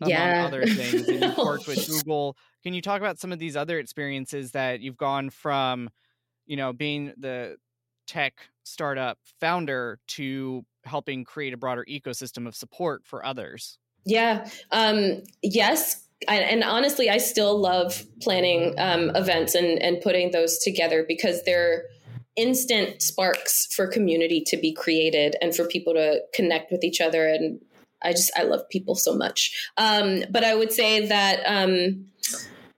[0.00, 0.44] among yeah.
[0.46, 1.08] other things.
[1.08, 2.36] And you've worked with Google.
[2.62, 5.88] Can you talk about some of these other experiences that you've gone from,
[6.44, 7.56] you know, being the
[8.06, 13.78] tech startup founder to helping create a broader ecosystem of support for others?
[14.04, 14.48] Yeah.
[14.72, 16.02] Um, yes.
[16.28, 21.42] I, and honestly, I still love planning um, events and, and putting those together because
[21.44, 21.84] they're
[22.36, 27.26] instant sparks for community to be created and for people to connect with each other
[27.26, 27.60] and
[28.02, 29.70] I just I love people so much.
[29.76, 32.06] Um, but I would say that um,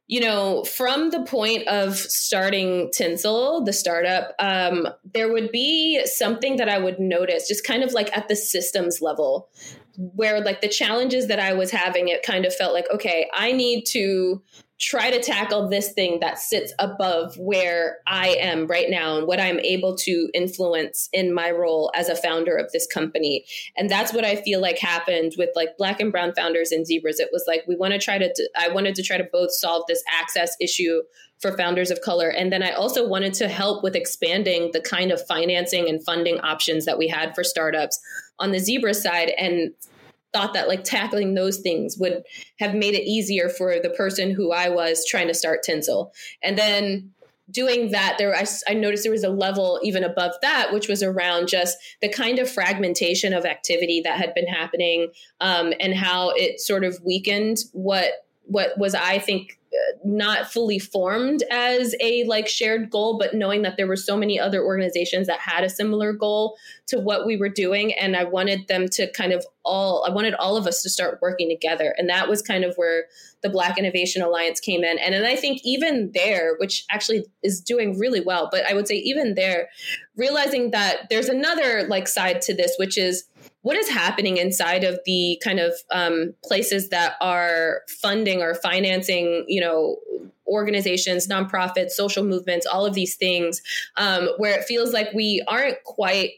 [0.06, 6.56] you know from the point of starting Tinsel, the startup, um, there would be something
[6.56, 9.48] that I would notice, just kind of like at the systems level,
[9.98, 13.52] where like the challenges that I was having, it kind of felt like okay, I
[13.52, 14.42] need to
[14.80, 19.40] try to tackle this thing that sits above where I am right now and what
[19.40, 23.44] I'm able to influence in my role as a founder of this company.
[23.76, 27.18] And that's what I feel like happened with like black and brown founders and zebras.
[27.18, 29.82] It was like we want to try to I wanted to try to both solve
[29.88, 31.02] this access issue
[31.40, 35.12] for founders of color and then I also wanted to help with expanding the kind
[35.12, 38.00] of financing and funding options that we had for startups
[38.38, 39.72] on the zebra side and
[40.32, 42.22] thought that like tackling those things would
[42.58, 46.12] have made it easier for the person who I was trying to start Tinsel.
[46.42, 47.12] And then
[47.50, 51.02] doing that there I, I, noticed there was a level even above that which was
[51.02, 55.08] around just the kind of fragmentation of activity that had been happening
[55.40, 59.57] um, and how it sort of weakened what what was i think
[60.04, 64.38] not fully formed as a like shared goal but knowing that there were so many
[64.38, 68.66] other organizations that had a similar goal to what we were doing and i wanted
[68.68, 71.94] them to kind of all i wanted all of us to start working together.
[71.98, 73.04] And that was kind of where
[73.42, 74.98] the black innovation alliance came in.
[74.98, 78.88] And then i think even there which actually is doing really well but i would
[78.88, 79.68] say even there
[80.16, 83.24] realizing that there's another like side to this which is
[83.62, 89.44] what is happening inside of the kind of um, places that are funding or financing,
[89.48, 89.96] you know,
[90.46, 93.60] organizations, nonprofits, social movements, all of these things,
[93.96, 96.30] um, where it feels like we aren't quite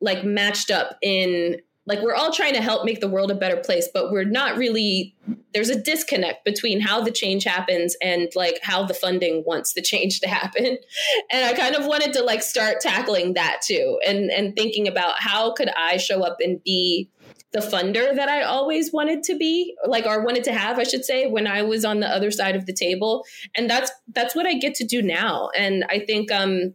[0.00, 3.56] like matched up in like we're all trying to help make the world a better
[3.56, 5.14] place but we're not really
[5.52, 9.82] there's a disconnect between how the change happens and like how the funding wants the
[9.82, 10.78] change to happen.
[11.32, 15.20] And i kind of wanted to like start tackling that too and and thinking about
[15.20, 17.10] how could i show up and be
[17.52, 21.04] the funder that i always wanted to be like or wanted to have i should
[21.04, 23.24] say when i was on the other side of the table.
[23.54, 25.50] And that's that's what i get to do now.
[25.56, 26.74] And i think um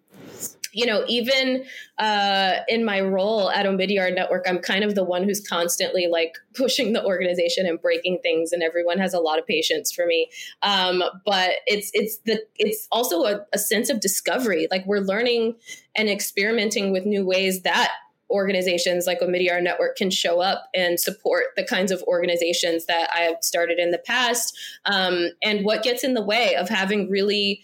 [0.75, 1.63] you know, even
[1.97, 6.35] uh, in my role at Omidyar Network, I'm kind of the one who's constantly like
[6.53, 10.29] pushing the organization and breaking things, and everyone has a lot of patience for me.
[10.61, 14.67] Um, but it's it's the it's also a, a sense of discovery.
[14.69, 15.55] Like we're learning
[15.95, 17.91] and experimenting with new ways that
[18.29, 23.19] organizations like Omidyar Network can show up and support the kinds of organizations that I
[23.19, 24.57] have started in the past.
[24.85, 27.63] Um, and what gets in the way of having really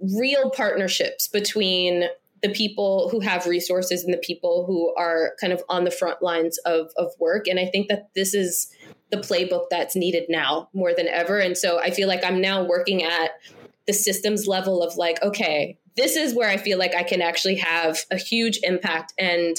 [0.00, 2.04] real partnerships between
[2.42, 6.22] the people who have resources and the people who are kind of on the front
[6.22, 7.48] lines of, of work.
[7.48, 8.68] And I think that this is
[9.10, 11.38] the playbook that's needed now more than ever.
[11.38, 13.32] And so I feel like I'm now working at
[13.86, 17.56] the systems level of like, okay, this is where I feel like I can actually
[17.56, 19.14] have a huge impact.
[19.18, 19.56] And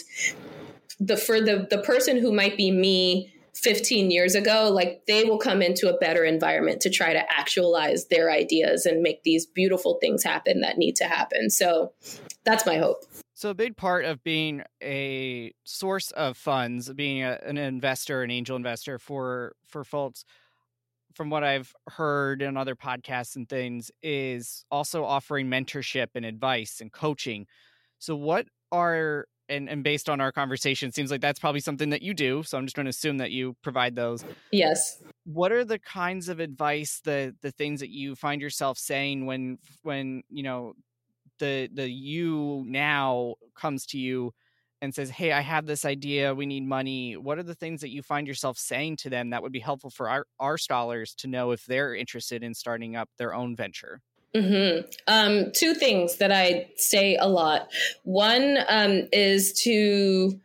[1.00, 5.38] the for the the person who might be me 15 years ago, like they will
[5.38, 9.98] come into a better environment to try to actualize their ideas and make these beautiful
[10.02, 11.50] things happen that need to happen.
[11.50, 11.92] So
[12.46, 13.04] that's my hope.
[13.34, 18.32] So, a big part of being a source of funds, being a, an investor, an
[18.32, 20.26] angel investor for for folks,
[21.14, 26.82] from what I've heard in other podcasts and things, is also offering mentorship and advice
[26.82, 27.48] and coaching.
[27.98, 32.02] So, what are and, and based on our conversation, seems like that's probably something that
[32.02, 32.44] you do.
[32.44, 34.24] So I'm just going to assume that you provide those.
[34.52, 35.02] Yes.
[35.26, 39.58] What are the kinds of advice, the the things that you find yourself saying when
[39.84, 40.74] when you know
[41.40, 44.34] the the you now comes to you
[44.82, 46.34] and says, "Hey, I have this idea.
[46.34, 49.44] We need money." What are the things that you find yourself saying to them that
[49.44, 53.10] would be helpful for our our scholars to know if they're interested in starting up
[53.18, 54.02] their own venture?
[54.36, 54.88] Mm-hmm.
[55.08, 57.70] Um, two things that I say a lot.
[58.04, 60.40] One um, is to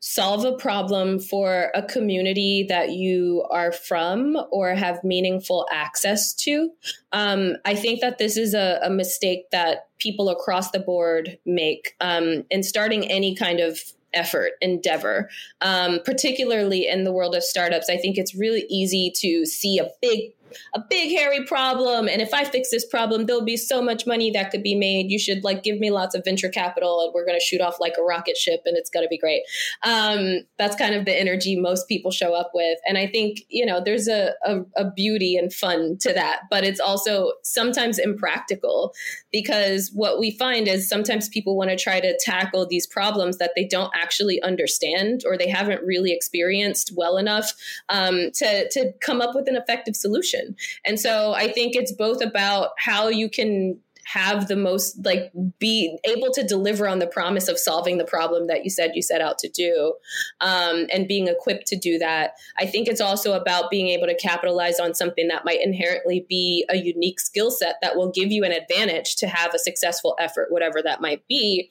[0.00, 6.70] solve a problem for a community that you are from or have meaningful access to.
[7.12, 11.94] Um, I think that this is a, a, mistake that people across the board make
[12.00, 13.80] um, in starting any kind of
[14.14, 15.28] effort endeavor
[15.60, 19.90] um, particularly in the world of startups i think it's really easy to see a
[20.00, 20.32] big
[20.74, 24.30] a big hairy problem and if i fix this problem there'll be so much money
[24.30, 25.10] that could be made.
[25.10, 27.78] You should like give me lots of venture capital and we're going to shoot off
[27.78, 29.42] like a rocket ship and it's going to be great.
[29.84, 33.64] Um, that's kind of the energy most people show up with and i think you
[33.64, 38.92] know there's a, a, a beauty and fun to that but it's also sometimes impractical
[39.32, 43.52] because what we find is sometimes people want to try to tackle these problems that
[43.54, 47.52] they don't actually understand or they haven't really experienced well enough
[47.88, 50.37] um, to, to come up with an effective solution
[50.84, 53.78] and so I think it's both about how you can
[54.08, 58.46] have the most like be able to deliver on the promise of solving the problem
[58.46, 59.94] that you said you set out to do
[60.40, 62.32] um, and being equipped to do that.
[62.58, 66.64] I think it's also about being able to capitalize on something that might inherently be
[66.70, 70.50] a unique skill set that will give you an advantage to have a successful effort
[70.50, 71.70] whatever that might be.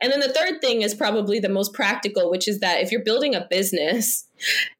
[0.00, 3.02] And then the third thing is probably the most practical which is that if you're
[3.02, 4.28] building a business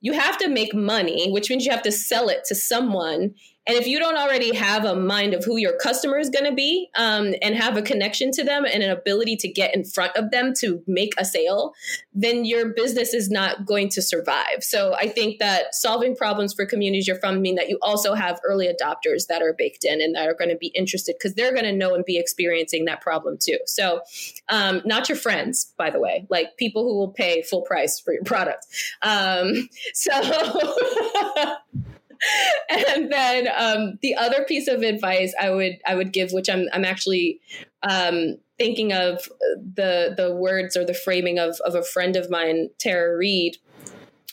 [0.00, 3.34] you have to make money which means you have to sell it to someone
[3.66, 6.54] and if you don't already have a mind of who your customer is going to
[6.54, 10.16] be um, and have a connection to them and an ability to get in front
[10.16, 11.72] of them to make a sale,
[12.12, 14.62] then your business is not going to survive.
[14.62, 18.40] So I think that solving problems for communities you're from mean that you also have
[18.44, 21.52] early adopters that are baked in and that are going to be interested because they're
[21.52, 23.58] going to know and be experiencing that problem too.
[23.66, 24.00] So
[24.48, 28.12] um, not your friends, by the way, like people who will pay full price for
[28.12, 28.66] your product.
[29.02, 30.10] Um, so
[32.68, 36.66] and then um, the other piece of advice I would I would give, which I'm
[36.72, 37.40] I'm actually
[37.82, 42.70] um, thinking of the the words or the framing of of a friend of mine,
[42.78, 43.56] Tara Reed,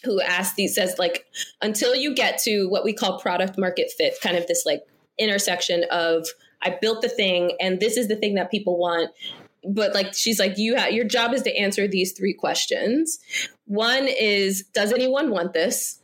[0.04, 1.26] who asked these says like
[1.62, 4.84] until you get to what we call product market fit, kind of this like
[5.18, 6.28] intersection of
[6.62, 9.12] I built the thing and this is the thing that people want.
[9.68, 13.20] But like she's like you have your job is to answer these three questions.
[13.66, 15.99] One is does anyone want this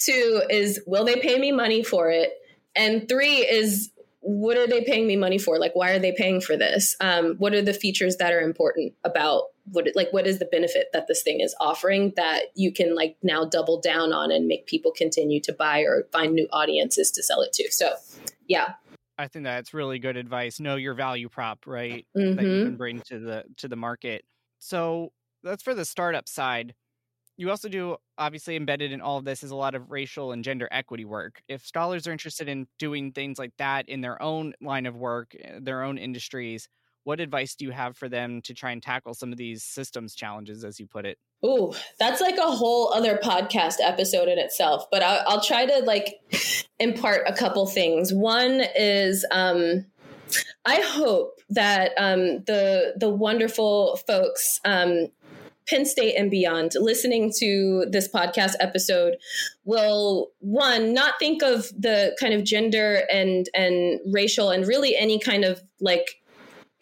[0.00, 2.30] Two is, will they pay me money for it?
[2.74, 3.90] And three is,
[4.22, 5.58] what are they paying me money for?
[5.58, 6.94] Like, why are they paying for this?
[7.00, 10.88] Um, what are the features that are important about what, like, what is the benefit
[10.92, 14.66] that this thing is offering that you can like now double down on and make
[14.66, 17.70] people continue to buy or find new audiences to sell it to?
[17.70, 17.94] So,
[18.46, 18.74] yeah.
[19.16, 20.60] I think that's really good advice.
[20.60, 22.06] Know your value prop, right?
[22.16, 22.36] Mm-hmm.
[22.36, 22.66] That you mm-hmm.
[22.66, 24.24] can bring to the to the market.
[24.58, 26.74] So that's for the startup side
[27.40, 30.44] you also do obviously embedded in all of this is a lot of racial and
[30.44, 34.52] gender equity work if scholars are interested in doing things like that in their own
[34.60, 36.68] line of work eh, their own industries
[37.04, 40.14] what advice do you have for them to try and tackle some of these systems
[40.14, 44.90] challenges as you put it Ooh, that's like a whole other podcast episode in itself.
[44.90, 46.20] But I'll, I'll try to like
[46.78, 48.12] impart a couple things.
[48.12, 49.86] One is um,
[50.66, 55.08] I hope that um, the the wonderful folks um,
[55.68, 59.16] Penn State and beyond, listening to this podcast episode
[59.64, 65.18] will one not think of the kind of gender and and racial and really any
[65.18, 66.20] kind of like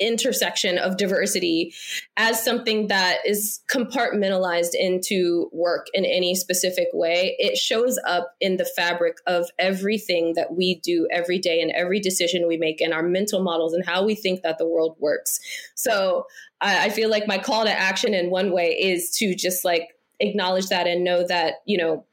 [0.00, 1.74] intersection of diversity
[2.16, 7.34] as something that is compartmentalized into work in any specific way.
[7.38, 12.00] It shows up in the fabric of everything that we do every day and every
[12.00, 15.40] decision we make in our mental models and how we think that the world works.
[15.74, 16.26] So
[16.60, 19.88] I, I feel like my call to action in one way is to just like
[20.20, 22.04] acknowledge that and know that, you know,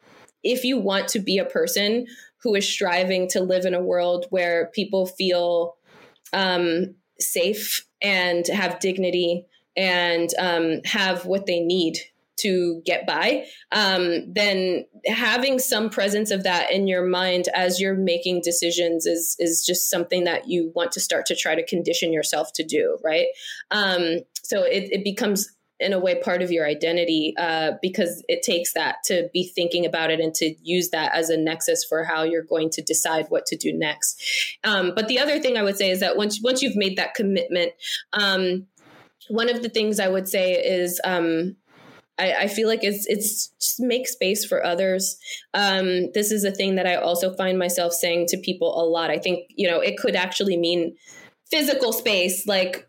[0.44, 2.06] if you want to be a person
[2.38, 5.76] who is striving to live in a world where people feel
[6.34, 11.98] um, safe and have dignity and um, have what they need
[12.38, 17.96] to get by, um, then having some presence of that in your mind as you're
[17.96, 22.12] making decisions is is just something that you want to start to try to condition
[22.12, 23.28] yourself to do, right?
[23.72, 28.42] Um, so it, it becomes in a way part of your identity uh, because it
[28.44, 32.06] takes that to be thinking about it and to use that as a nexus for
[32.06, 34.58] how you're going to decide what to do next.
[34.64, 37.14] Um, but the other thing I would say is that once once you've made that
[37.14, 37.74] commitment,
[38.14, 38.68] um,
[39.28, 41.58] one of the things I would say is um,
[42.18, 45.18] I, I, feel like it's it's just make space for others.
[45.54, 49.10] Um, this is a thing that I also find myself saying to people a lot.
[49.10, 50.96] I think you know it could actually mean
[51.52, 52.88] physical space, like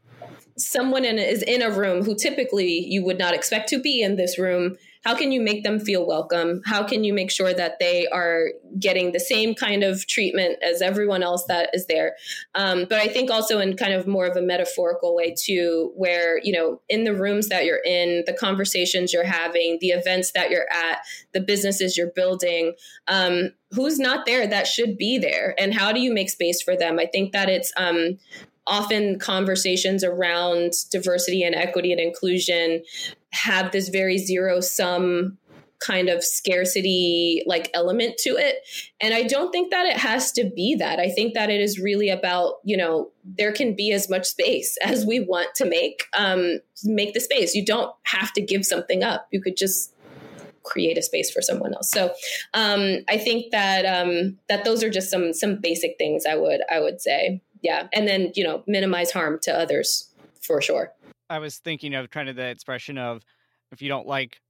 [0.56, 4.16] someone in, is in a room who typically you would not expect to be in
[4.16, 4.76] this room
[5.06, 6.62] how can you make them feel welcome?
[6.66, 10.82] How can you make sure that they are getting the same kind of treatment as
[10.82, 12.16] everyone else that is there?
[12.56, 16.40] Um, but I think also in kind of more of a metaphorical way too, where,
[16.42, 20.50] you know, in the rooms that you're in, the conversations you're having, the events that
[20.50, 20.98] you're at,
[21.32, 22.74] the businesses you're building,
[23.06, 25.54] um, who's not there that should be there?
[25.56, 26.98] And how do you make space for them?
[26.98, 28.18] I think that it's, um,
[28.66, 32.82] often conversations around diversity and equity and inclusion
[33.36, 35.38] have this very zero sum
[35.78, 38.56] kind of scarcity like element to it.
[39.00, 40.98] And i don't think that it has to be that.
[40.98, 44.76] I think that it is really about you know there can be as much space
[44.82, 47.54] as we want to make um make the space.
[47.54, 49.28] You don't have to give something up.
[49.30, 49.92] You could just
[50.62, 51.90] create a space for someone else.
[51.90, 52.12] So
[52.54, 56.60] um i think that um that those are just some some basic things i would
[56.70, 57.42] i would say.
[57.62, 57.88] Yeah.
[57.92, 60.10] And then you know minimize harm to others
[60.40, 60.92] for sure
[61.28, 63.22] i was thinking of kind of the expression of
[63.72, 64.40] if you don't like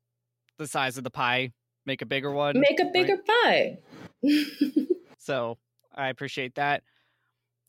[0.58, 1.52] the size of the pie
[1.84, 3.78] make a bigger one make a bigger right?
[4.22, 4.28] pie.
[5.18, 5.58] So
[5.92, 6.84] i appreciate that.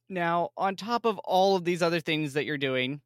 [0.09, 3.01] Now on top of all of these other things that you're doing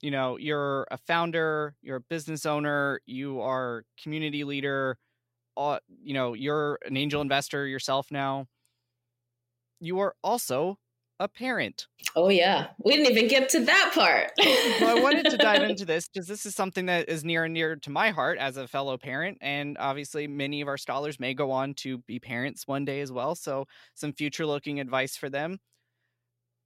[0.00, 4.98] you know you're a founder you're a business owner you are community leader
[5.56, 8.46] uh, you know you're an angel investor yourself now.
[9.80, 10.78] You are also
[11.22, 11.86] a parent.
[12.16, 14.32] Oh yeah, we didn't even get to that part.
[14.80, 17.54] well, I wanted to dive into this because this is something that is near and
[17.54, 21.32] dear to my heart as a fellow parent, and obviously many of our scholars may
[21.32, 23.36] go on to be parents one day as well.
[23.36, 25.58] So some future-looking advice for them.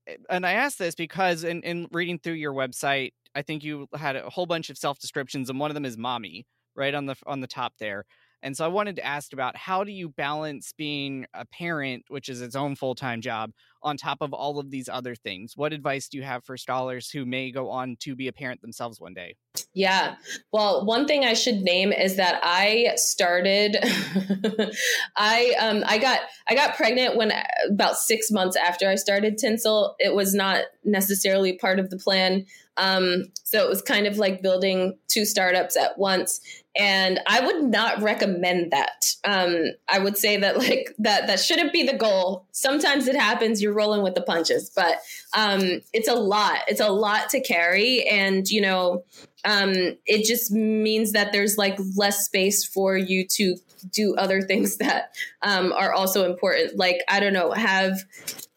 [0.09, 3.89] Eh, and I ask this because in, in reading through your website, I think you
[3.95, 7.05] had a whole bunch of self descriptions, and one of them is mommy right on
[7.05, 8.07] the on the top there.
[8.43, 12.29] And so I wanted to ask about how do you balance being a parent, which
[12.29, 15.57] is its own full time job, on top of all of these other things?
[15.57, 18.61] What advice do you have for scholars who may go on to be a parent
[18.61, 19.37] themselves one day?
[19.75, 20.17] Yeah.
[20.53, 23.77] Well, one thing I should name is that I started
[25.17, 27.33] I um I got I got pregnant when
[27.71, 29.97] about 6 months after I started Tinsel.
[29.99, 32.47] It was not necessarily part of the plan.
[32.77, 36.41] Um so it was kind of like building two startups at once
[36.79, 39.05] and i would not recommend that.
[39.25, 42.47] Um, i would say that like that that shouldn't be the goal.
[42.53, 44.99] Sometimes it happens you're rolling with the punches but
[45.37, 46.61] um, it's a lot.
[46.69, 48.07] It's a lot to carry.
[48.09, 49.05] And you know
[49.45, 49.73] um,
[50.07, 53.57] it just means that there's like less space for you to
[53.91, 58.05] do other things that um, are also important like i don't know have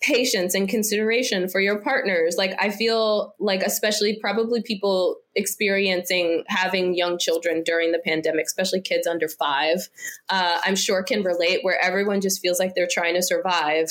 [0.02, 2.36] patience and consideration for your partners.
[2.38, 8.82] Like I feel like especially probably people experiencing having young children during the pandemic, especially
[8.82, 9.90] kids under five,
[10.30, 13.90] uh, I'm sure can relate where everyone just feels like they're trying to survive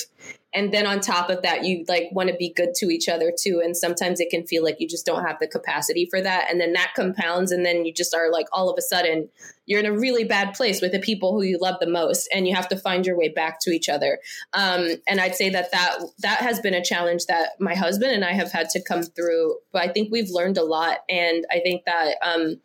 [0.55, 3.33] and then on top of that you like want to be good to each other
[3.37, 6.51] too and sometimes it can feel like you just don't have the capacity for that
[6.51, 9.29] and then that compounds and then you just are like all of a sudden
[9.67, 12.49] you're in a really bad place with the people who you love the most and
[12.49, 14.19] you have to find your way back to each other.
[14.55, 18.25] Um, and i'd say that that that has been a challenge that my husband and
[18.25, 21.61] i have had to come through but i think we've learned a lot and i
[21.61, 22.61] think that um,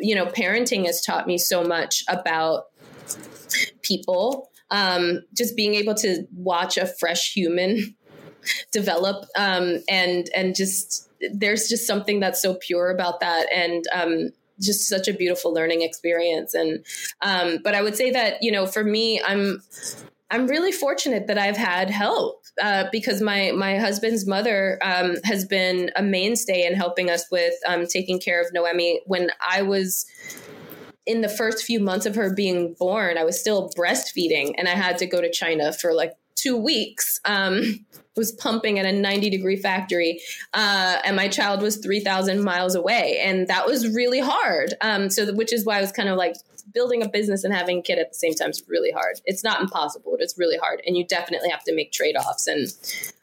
[0.00, 2.66] you know parenting has taught me so much about
[3.82, 7.94] people um, just being able to watch a fresh human
[8.72, 14.30] develop um, and and just there's just something that's so pure about that and um,
[14.60, 16.54] just such a beautiful learning experience.
[16.54, 16.84] And
[17.22, 19.62] um, but i would say that you know for me i'm
[20.30, 25.44] i'm really fortunate that i've had help uh, because my my husband's mother um, has
[25.44, 29.00] been a mainstay in helping us with um, taking care of noemi.
[29.06, 30.06] When i was
[31.06, 34.72] in the first few months of her being born, I was still breastfeeding and I
[34.72, 37.20] had to go to China for like two weeks.
[37.24, 37.86] Um,
[38.16, 40.20] was pumping at a 90 degree factory
[40.52, 44.74] uh, and my child was 3000 miles away and that was really hard.
[44.82, 46.34] Um, so which is why i was kind of like
[46.74, 49.20] building a business and having a kid at the same time is really hard.
[49.24, 52.68] It's not impossible but it's really hard and you definitely have to make trade-offs and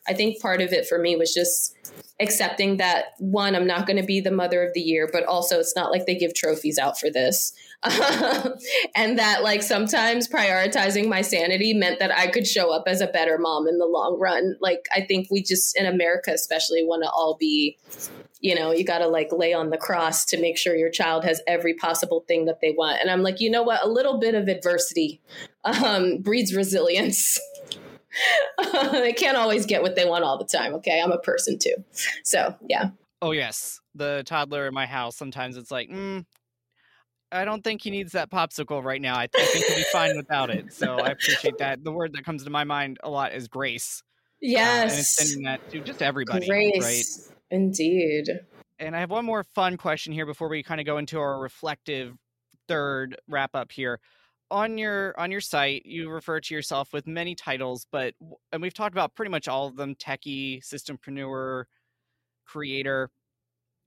[0.08, 1.76] i think part of it for me was just
[2.20, 5.60] accepting that one i'm not going to be the mother of the year but also
[5.60, 7.54] it's not like they give trophies out for this
[8.96, 13.08] and that like sometimes prioritizing my sanity meant that I could show up as a
[13.08, 14.56] better mom in the long run.
[14.60, 17.78] Like I think we just in America especially want to all be
[18.40, 21.24] you know, you got to like lay on the cross to make sure your child
[21.24, 23.02] has every possible thing that they want.
[23.02, 23.84] And I'm like, you know what?
[23.84, 25.22] A little bit of adversity
[25.64, 27.40] um, breeds resilience.
[28.92, 30.76] they can't always get what they want all the time.
[30.76, 31.02] Okay.
[31.02, 31.76] I'm a person too.
[32.24, 32.92] So, yeah.
[33.22, 33.80] Oh, yes.
[33.96, 36.24] The toddler in my house, sometimes it's like, mm,
[37.32, 39.16] I don't think he needs that popsicle right now.
[39.16, 40.74] I, I think he'll be fine without it.
[40.74, 41.84] So I appreciate that.
[41.84, 44.04] The word that comes to my mind a lot is grace.
[44.42, 44.92] Yes.
[44.92, 46.48] Uh, and extending that to just everybody.
[46.48, 47.28] Grace.
[47.30, 47.36] Right.
[47.52, 48.30] Indeed.
[48.80, 51.40] And I have one more fun question here before we kind of go into our
[51.40, 52.16] reflective
[52.68, 54.00] third wrap up here
[54.52, 58.14] on your on your site you refer to yourself with many titles but
[58.52, 61.66] and we've talked about pretty much all of them techie systempreneur
[62.46, 63.10] creator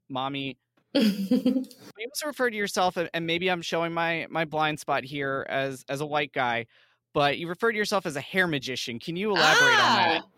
[0.09, 0.57] mommy
[0.95, 1.65] you
[2.09, 6.01] also refer to yourself and maybe i'm showing my my blind spot here as as
[6.01, 6.67] a white guy
[7.13, 9.91] but you refer to yourself as a hair magician can you elaborate ah.
[9.91, 10.31] on that ah.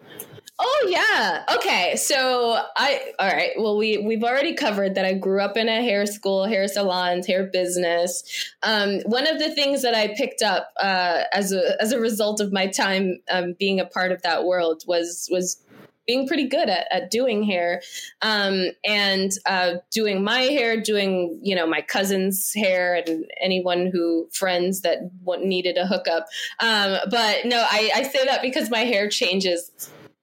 [0.64, 1.44] Oh yeah.
[1.57, 1.96] Okay.
[1.96, 3.50] So I all right.
[3.57, 7.26] Well, we we've already covered that I grew up in a hair school, hair salons,
[7.26, 8.53] hair business.
[8.62, 12.40] Um, one of the things that I picked up uh, as a as a result
[12.40, 15.61] of my time um, being a part of that world was was
[16.07, 17.82] being pretty good at, at doing hair
[18.22, 24.28] um, and uh, doing my hair doing you know my cousin's hair and anyone who
[24.32, 24.98] friends that
[25.42, 26.26] needed a hookup.
[26.61, 29.70] Um, but no I, I say that because my hair changes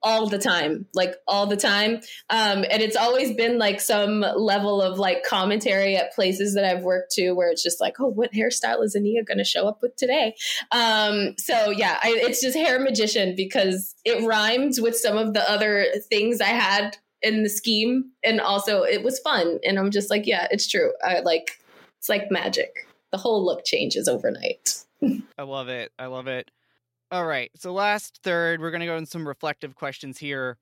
[0.02, 1.96] all the time, like all the time.
[2.30, 6.84] Um, and it's always been like some level of like commentary at places that I've
[6.84, 9.82] worked to where it's just like, oh, what hairstyle is Ania going to show up
[9.82, 10.36] with today?
[10.72, 15.50] Um, so yeah, I, it's just hair magician because it rhymed with some of the
[15.50, 18.12] other things I had in the scheme.
[18.24, 19.60] And also it was fun.
[19.66, 20.94] And I'm just like, yeah, it's true.
[21.04, 21.60] I like,
[21.98, 22.88] it's like magic.
[23.12, 24.86] The whole look changes overnight.
[25.38, 25.92] I love it.
[25.98, 26.50] I love it.
[27.12, 27.50] All right.
[27.56, 30.58] So, last third, we're going to go in some reflective questions here.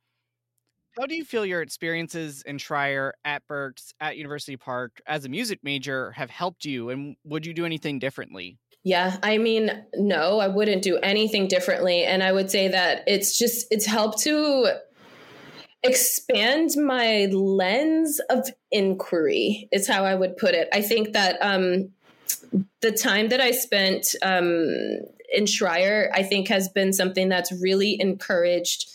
[0.97, 5.29] How do you feel your experiences in Schreyer, at Berks, at University Park as a
[5.29, 6.89] music major have helped you?
[6.89, 8.57] And would you do anything differently?
[8.83, 12.03] Yeah, I mean, no, I wouldn't do anything differently.
[12.03, 14.79] And I would say that it's just, it's helped to
[15.83, 20.69] expand my lens of inquiry, is how I would put it.
[20.71, 21.89] I think that um,
[22.81, 24.99] the time that I spent um,
[25.33, 28.89] in Schreyer, I think has been something that's really encouraged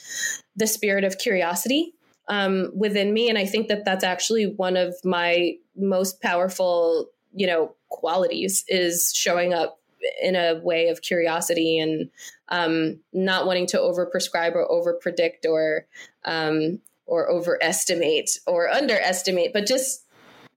[0.56, 1.94] the spirit of curiosity
[2.28, 3.28] um, within me.
[3.28, 9.12] And I think that that's actually one of my most powerful, you know, qualities is
[9.14, 9.78] showing up
[10.20, 12.10] in a way of curiosity and
[12.48, 15.86] um, not wanting to over prescribe or over predict or
[16.24, 20.04] um, or overestimate or underestimate, but just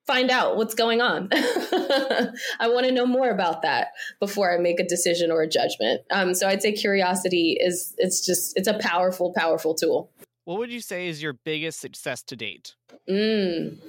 [0.07, 1.29] find out what's going on.
[1.33, 3.89] I want to know more about that
[4.19, 6.01] before I make a decision or a judgment.
[6.11, 10.11] Um, so I'd say curiosity is it's just it's a powerful, powerful tool.
[10.45, 12.75] What would you say is your biggest success to date?
[13.09, 13.79] Mm,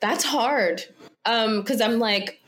[0.00, 0.84] that's hard
[1.24, 2.40] because um, I'm like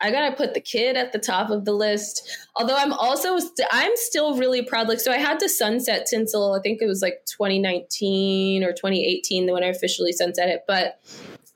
[0.00, 2.28] I gotta put the kid at the top of the list.
[2.54, 4.88] Although I'm also i st- I'm still really proud.
[4.88, 6.54] Like so, I had to sunset Tinsel.
[6.54, 10.62] I think it was like 2019 or 2018 when I officially sunset it.
[10.68, 11.00] But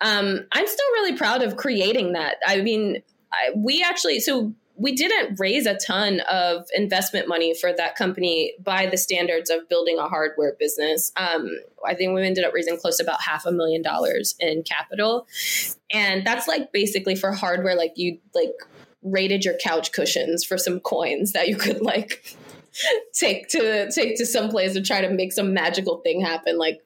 [0.02, 2.36] um, I'm still really proud of creating that.
[2.46, 7.72] I mean, I, we actually, so we didn't raise a ton of investment money for
[7.72, 11.12] that company by the standards of building a hardware business.
[11.16, 11.50] Um,
[11.86, 15.26] I think we ended up raising close to about half a million dollars in capital.
[15.92, 18.54] And that's like basically for hardware, like you like
[19.02, 22.36] rated your couch cushions for some coins that you could like
[23.12, 26.80] take to take to some place to try to make some magical thing happen like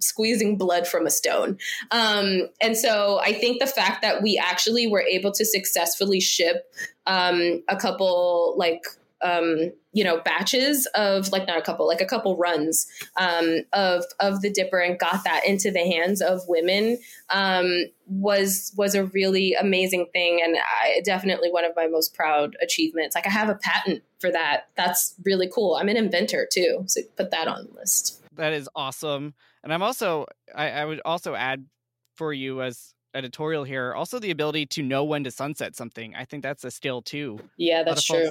[0.00, 1.58] squeezing blood from a stone.
[1.90, 6.72] Um, and so I think the fact that we actually were able to successfully ship
[7.06, 8.82] um, a couple like
[9.22, 12.86] um, you know batches of like not a couple like a couple runs
[13.18, 16.98] um, of of the dipper and got that into the hands of women
[17.30, 22.56] um, was was a really amazing thing and I, definitely one of my most proud
[22.60, 23.14] achievements.
[23.14, 24.68] Like i have a patent for that.
[24.76, 25.76] That's really cool.
[25.76, 28.22] I'm an inventor too so put that on the list.
[28.34, 29.34] That is awesome
[29.66, 31.66] and I'm also I, I would also add
[32.14, 36.14] for you as editorial here also the ability to know when to sunset something.
[36.14, 37.40] I think that's a skill too.
[37.56, 38.30] Yeah, that's true.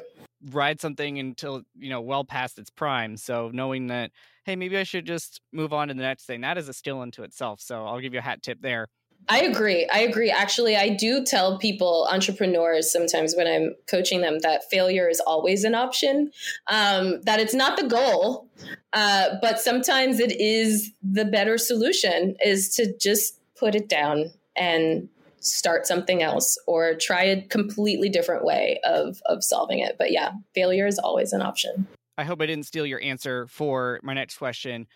[0.52, 3.18] Ride something until you know well past its prime.
[3.18, 4.12] So knowing that,
[4.46, 6.40] hey, maybe I should just move on to the next thing.
[6.40, 7.60] That is a skill into itself.
[7.60, 8.88] So I'll give you a hat tip there.
[9.28, 9.88] I agree.
[9.91, 10.30] I agree.
[10.30, 15.63] Actually, I do tell people, entrepreneurs, sometimes when I'm coaching them, that failure is always
[15.63, 16.32] an option.
[16.67, 18.47] Um, that it's not the goal,
[18.93, 22.36] uh, but sometimes it is the better solution.
[22.43, 25.09] Is to just put it down and
[25.39, 29.95] start something else or try a completely different way of of solving it.
[29.97, 31.88] But yeah, failure is always an option.
[32.17, 34.88] I hope I didn't steal your answer for my next question,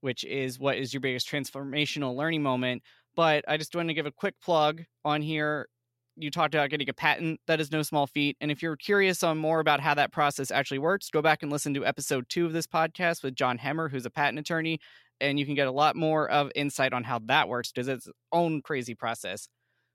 [0.00, 2.82] which is what is your biggest transformational learning moment?
[3.16, 5.68] But I just want to give a quick plug on here.
[6.16, 7.40] You talked about getting a patent.
[7.46, 8.36] That is no small feat.
[8.40, 11.50] And if you're curious on more about how that process actually works, go back and
[11.50, 14.78] listen to episode two of this podcast with John Hemmer, who's a patent attorney.
[15.20, 18.06] And you can get a lot more of insight on how that works because it's
[18.06, 19.48] its own crazy process.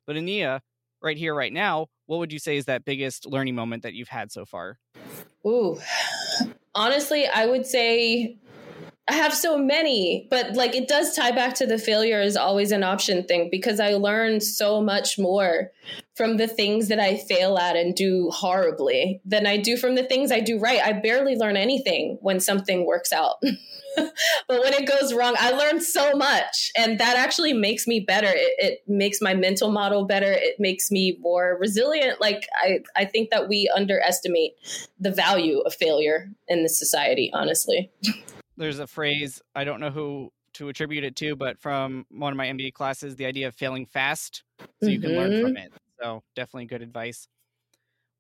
[0.07, 0.61] But Ania,
[1.01, 4.09] right here, right now, what would you say is that biggest learning moment that you've
[4.09, 4.80] had so far?
[5.45, 5.80] Ooh,
[6.76, 8.38] honestly, I would say
[9.10, 12.72] I have so many, but like it does tie back to the failure is always
[12.72, 15.72] an option thing because I learn so much more
[16.16, 20.03] from the things that I fail at and do horribly than I do from the
[20.03, 20.80] things I do right.
[20.84, 23.38] I barely learn anything when something works out.
[23.95, 26.72] but when it goes wrong, I learn so much.
[26.78, 28.30] And that actually makes me better.
[28.30, 30.32] It, it, makes my mental model better.
[30.32, 32.22] It makes me more resilient.
[32.22, 34.51] Like, I, I think that we underestimate
[34.99, 37.91] the value of failure in this society, honestly.
[38.60, 42.38] there's a phrase I don't know who to attribute it to, but from one of
[42.38, 45.07] my MBA classes, the idea of failing fast so you mm-hmm.
[45.07, 45.66] can learn from mm-hmm.
[45.66, 45.74] it.
[46.01, 47.28] So definitely good advice.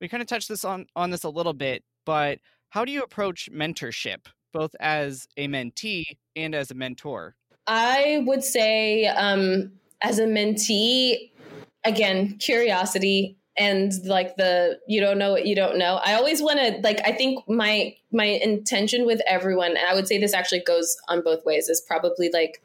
[0.01, 3.01] We kind of touched this on on this a little bit, but how do you
[3.03, 7.35] approach mentorship, both as a mentee and as a mentor?
[7.67, 11.31] I would say, um, as a mentee,
[11.83, 15.99] again, curiosity, and like the you don't know what you don't know.
[16.03, 20.07] I always want to like i think my my intention with everyone and i would
[20.07, 22.63] say this actually goes on both ways is probably like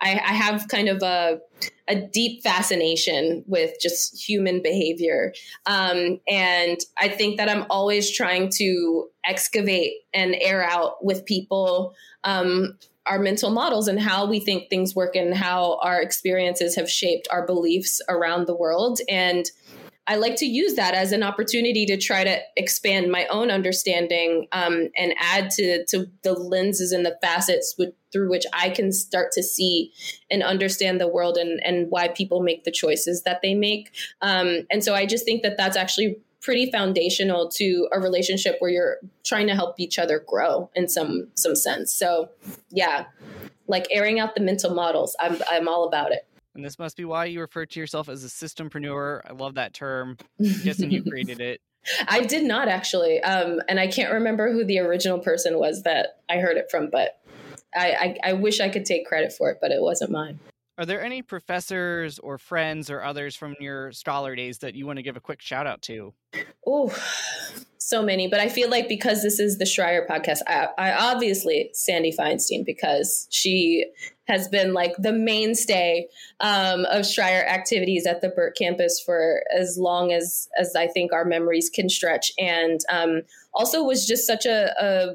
[0.00, 1.40] i, I have kind of a
[1.88, 5.32] a deep fascination with just human behavior.
[5.66, 11.94] Um, and i think that i'm always trying to excavate and air out with people
[12.24, 16.88] um, our mental models and how we think things work and how our experiences have
[16.88, 19.00] shaped our beliefs around the world.
[19.08, 19.50] And
[20.10, 24.48] I like to use that as an opportunity to try to expand my own understanding
[24.50, 28.90] um, and add to, to the lenses and the facets with, through which I can
[28.90, 29.92] start to see
[30.28, 33.92] and understand the world and, and why people make the choices that they make.
[34.20, 38.70] Um, and so I just think that that's actually pretty foundational to a relationship where
[38.72, 41.94] you're trying to help each other grow in some some sense.
[41.94, 42.30] So
[42.70, 43.04] yeah,
[43.68, 45.14] like airing out the mental models.
[45.20, 46.26] I'm I'm all about it.
[46.60, 49.22] And this must be why you refer to yourself as a systempreneur.
[49.24, 50.18] I love that term.
[50.38, 51.62] I'm guessing you created it.
[52.06, 53.18] I did not actually.
[53.22, 56.90] Um, and I can't remember who the original person was that I heard it from,
[56.90, 57.18] but
[57.74, 60.38] I, I, I wish I could take credit for it, but it wasn't mine.
[60.76, 64.98] Are there any professors or friends or others from your scholar days that you want
[64.98, 66.12] to give a quick shout out to?
[66.66, 66.94] Oh,
[67.78, 68.28] so many.
[68.28, 72.66] But I feel like because this is the Schreyer podcast, I, I obviously Sandy Feinstein
[72.66, 73.86] because she
[74.30, 76.06] has been like the mainstay
[76.40, 81.12] um, of Schreyer activities at the Berks campus for as long as as I think
[81.12, 83.22] our memories can stretch, and um,
[83.52, 85.14] also was just such a, a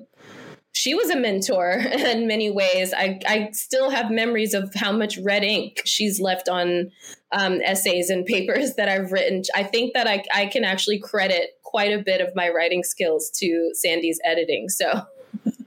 [0.75, 2.93] she was a mentor in many ways.
[2.93, 6.91] I, I still have memories of how much red ink she's left on
[7.31, 9.43] um, essays and papers that I've written.
[9.55, 13.31] I think that I, I can actually credit quite a bit of my writing skills
[13.35, 14.67] to Sandy's editing.
[14.69, 15.01] So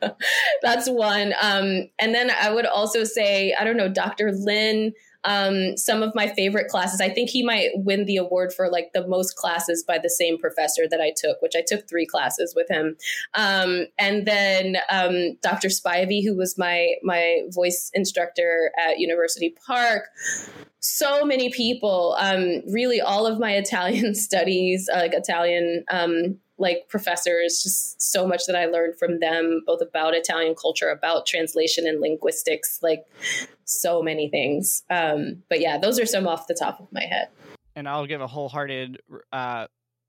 [0.63, 1.35] that's one.
[1.41, 4.33] Um, and then I would also say, I don't know, Dr.
[4.33, 4.93] Lin
[5.25, 7.01] um, some of my favorite classes.
[7.01, 10.39] I think he might win the award for like the most classes by the same
[10.39, 12.97] professor that I took, which I took three classes with him.
[13.35, 15.69] Um, and then um, Dr.
[15.69, 20.05] Spivey, who was my my voice instructor at University Park.
[20.81, 27.63] So many people, um, really all of my Italian studies, like Italian um, like professors,
[27.63, 32.01] just so much that I learned from them, both about Italian culture, about translation and
[32.01, 33.07] linguistics, like
[33.65, 34.83] so many things.
[34.91, 37.29] Um, but yeah, those are some off the top of my head.
[37.77, 39.01] And I'll give a wholehearted
[39.33, 39.69] uh,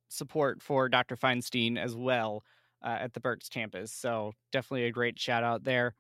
[0.10, 1.16] support for Dr.
[1.16, 2.44] Feinstein as well
[2.84, 3.92] uh, at the Berks campus.
[3.92, 5.96] So definitely a great shout out there.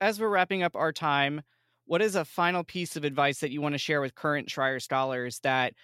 [0.00, 1.42] As we're wrapping up our time,
[1.86, 4.80] what is a final piece of advice that you want to share with current Schreyer
[4.80, 5.74] scholars that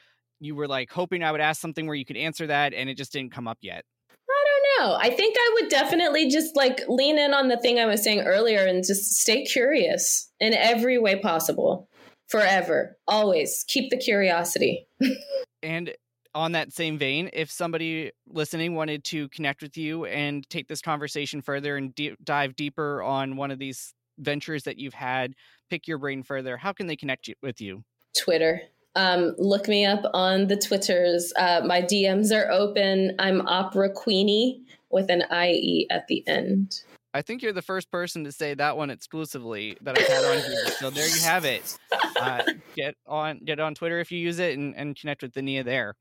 [0.40, 2.96] you were like hoping I would ask something where you could answer that and it
[2.96, 3.84] just didn't come up yet?
[4.28, 4.96] I don't know.
[4.98, 8.20] I think I would definitely just like lean in on the thing I was saying
[8.20, 11.88] earlier and just stay curious in every way possible.
[12.28, 12.96] Forever.
[13.06, 13.64] Always.
[13.68, 14.86] Keep the curiosity.
[15.62, 15.92] and
[16.34, 20.80] on that same vein, if somebody listening wanted to connect with you and take this
[20.80, 25.34] conversation further and d- dive deeper on one of these ventures that you've had,
[25.70, 27.82] pick your brain further, how can they connect with you?
[28.16, 28.62] Twitter
[28.96, 31.32] um, look me up on the Twitters.
[31.36, 33.14] Uh, my DMs are open.
[33.18, 36.82] I'm Opera Queenie with an IE at the end.
[37.12, 40.38] I think you're the first person to say that one exclusively that I've had on
[40.38, 40.66] here.
[40.78, 41.76] So there you have it.
[42.20, 42.42] Uh,
[42.76, 45.96] get on get on Twitter if you use it and, and connect with Dania there.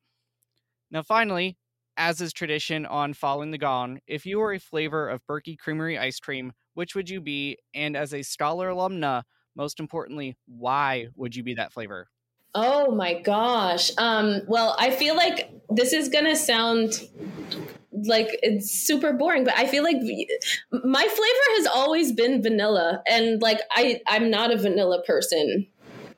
[0.91, 1.57] Now, finally,
[1.97, 5.97] as is tradition on Following the Gong, if you were a flavor of Berkey Creamery
[5.97, 7.57] ice cream, which would you be?
[7.73, 9.23] And as a scholar alumna,
[9.55, 12.07] most importantly, why would you be that flavor?
[12.55, 13.91] Oh my gosh.
[13.97, 17.07] Um, well, I feel like this is going to sound
[17.91, 19.97] like it's super boring, but I feel like
[20.71, 23.03] my flavor has always been vanilla.
[23.07, 25.67] And like, I, I'm not a vanilla person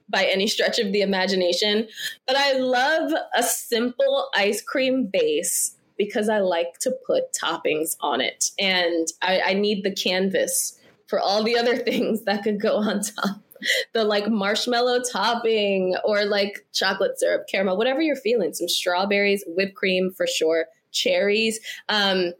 [0.09, 1.87] by any stretch of the imagination,
[2.27, 8.21] but I love a simple ice cream base because I like to put toppings on
[8.21, 8.51] it.
[8.59, 13.01] And I, I need the canvas for all the other things that could go on
[13.01, 13.41] top.
[13.93, 18.53] The like marshmallow topping or like chocolate syrup, caramel, whatever you're feeling.
[18.53, 21.59] Some strawberries, whipped cream for sure, cherries.
[21.89, 22.33] Um,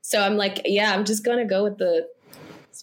[0.00, 2.06] so I'm like, yeah, I'm just gonna go with the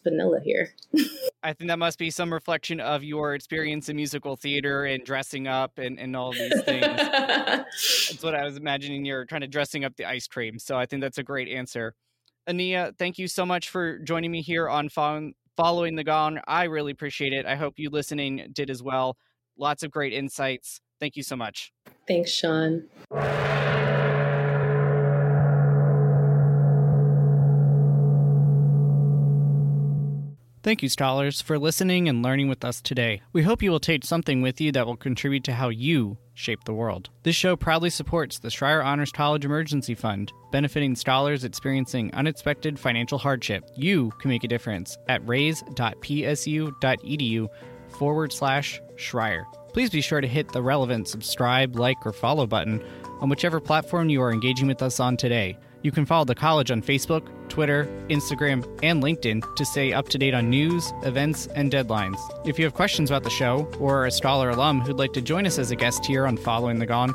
[0.06, 0.74] vanilla here.
[1.44, 5.48] I think that must be some reflection of your experience in musical theater and dressing
[5.48, 6.86] up and, and all these things.
[6.98, 9.04] that's what I was imagining.
[9.04, 10.58] You're trying to dressing up the ice cream.
[10.58, 11.94] So I think that's a great answer.
[12.48, 16.40] Ania, thank you so much for joining me here on Following the Gong.
[16.48, 17.46] I really appreciate it.
[17.46, 19.18] I hope you listening did as well.
[19.58, 20.82] Lots of great insights.
[21.00, 21.72] Thank you so much.
[22.08, 22.88] Thanks, Sean.
[30.64, 33.22] Thank you, scholars, for listening and learning with us today.
[33.32, 36.64] We hope you will take something with you that will contribute to how you shape
[36.66, 37.10] the world.
[37.24, 43.18] This show proudly supports the Schreyer Honors College Emergency Fund, benefiting scholars experiencing unexpected financial
[43.18, 43.68] hardship.
[43.76, 45.88] You can make a difference at raise.psu.edu
[47.90, 49.46] forward slash Schreyer.
[49.74, 52.84] Please be sure to hit the relevant subscribe, like, or follow button
[53.20, 55.58] on whichever platform you are engaging with us on today.
[55.82, 60.18] You can follow the college on Facebook, Twitter, Instagram, and LinkedIn to stay up to
[60.18, 62.20] date on news, events, and deadlines.
[62.46, 65.22] If you have questions about the show or are a Scholar alum who'd like to
[65.22, 67.14] join us as a guest here on Following the Gong,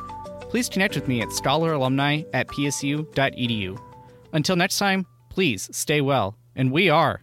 [0.49, 3.79] please connect with me at scholaralumni at psu.edu.
[4.33, 7.21] Until next time, please stay well, and we are.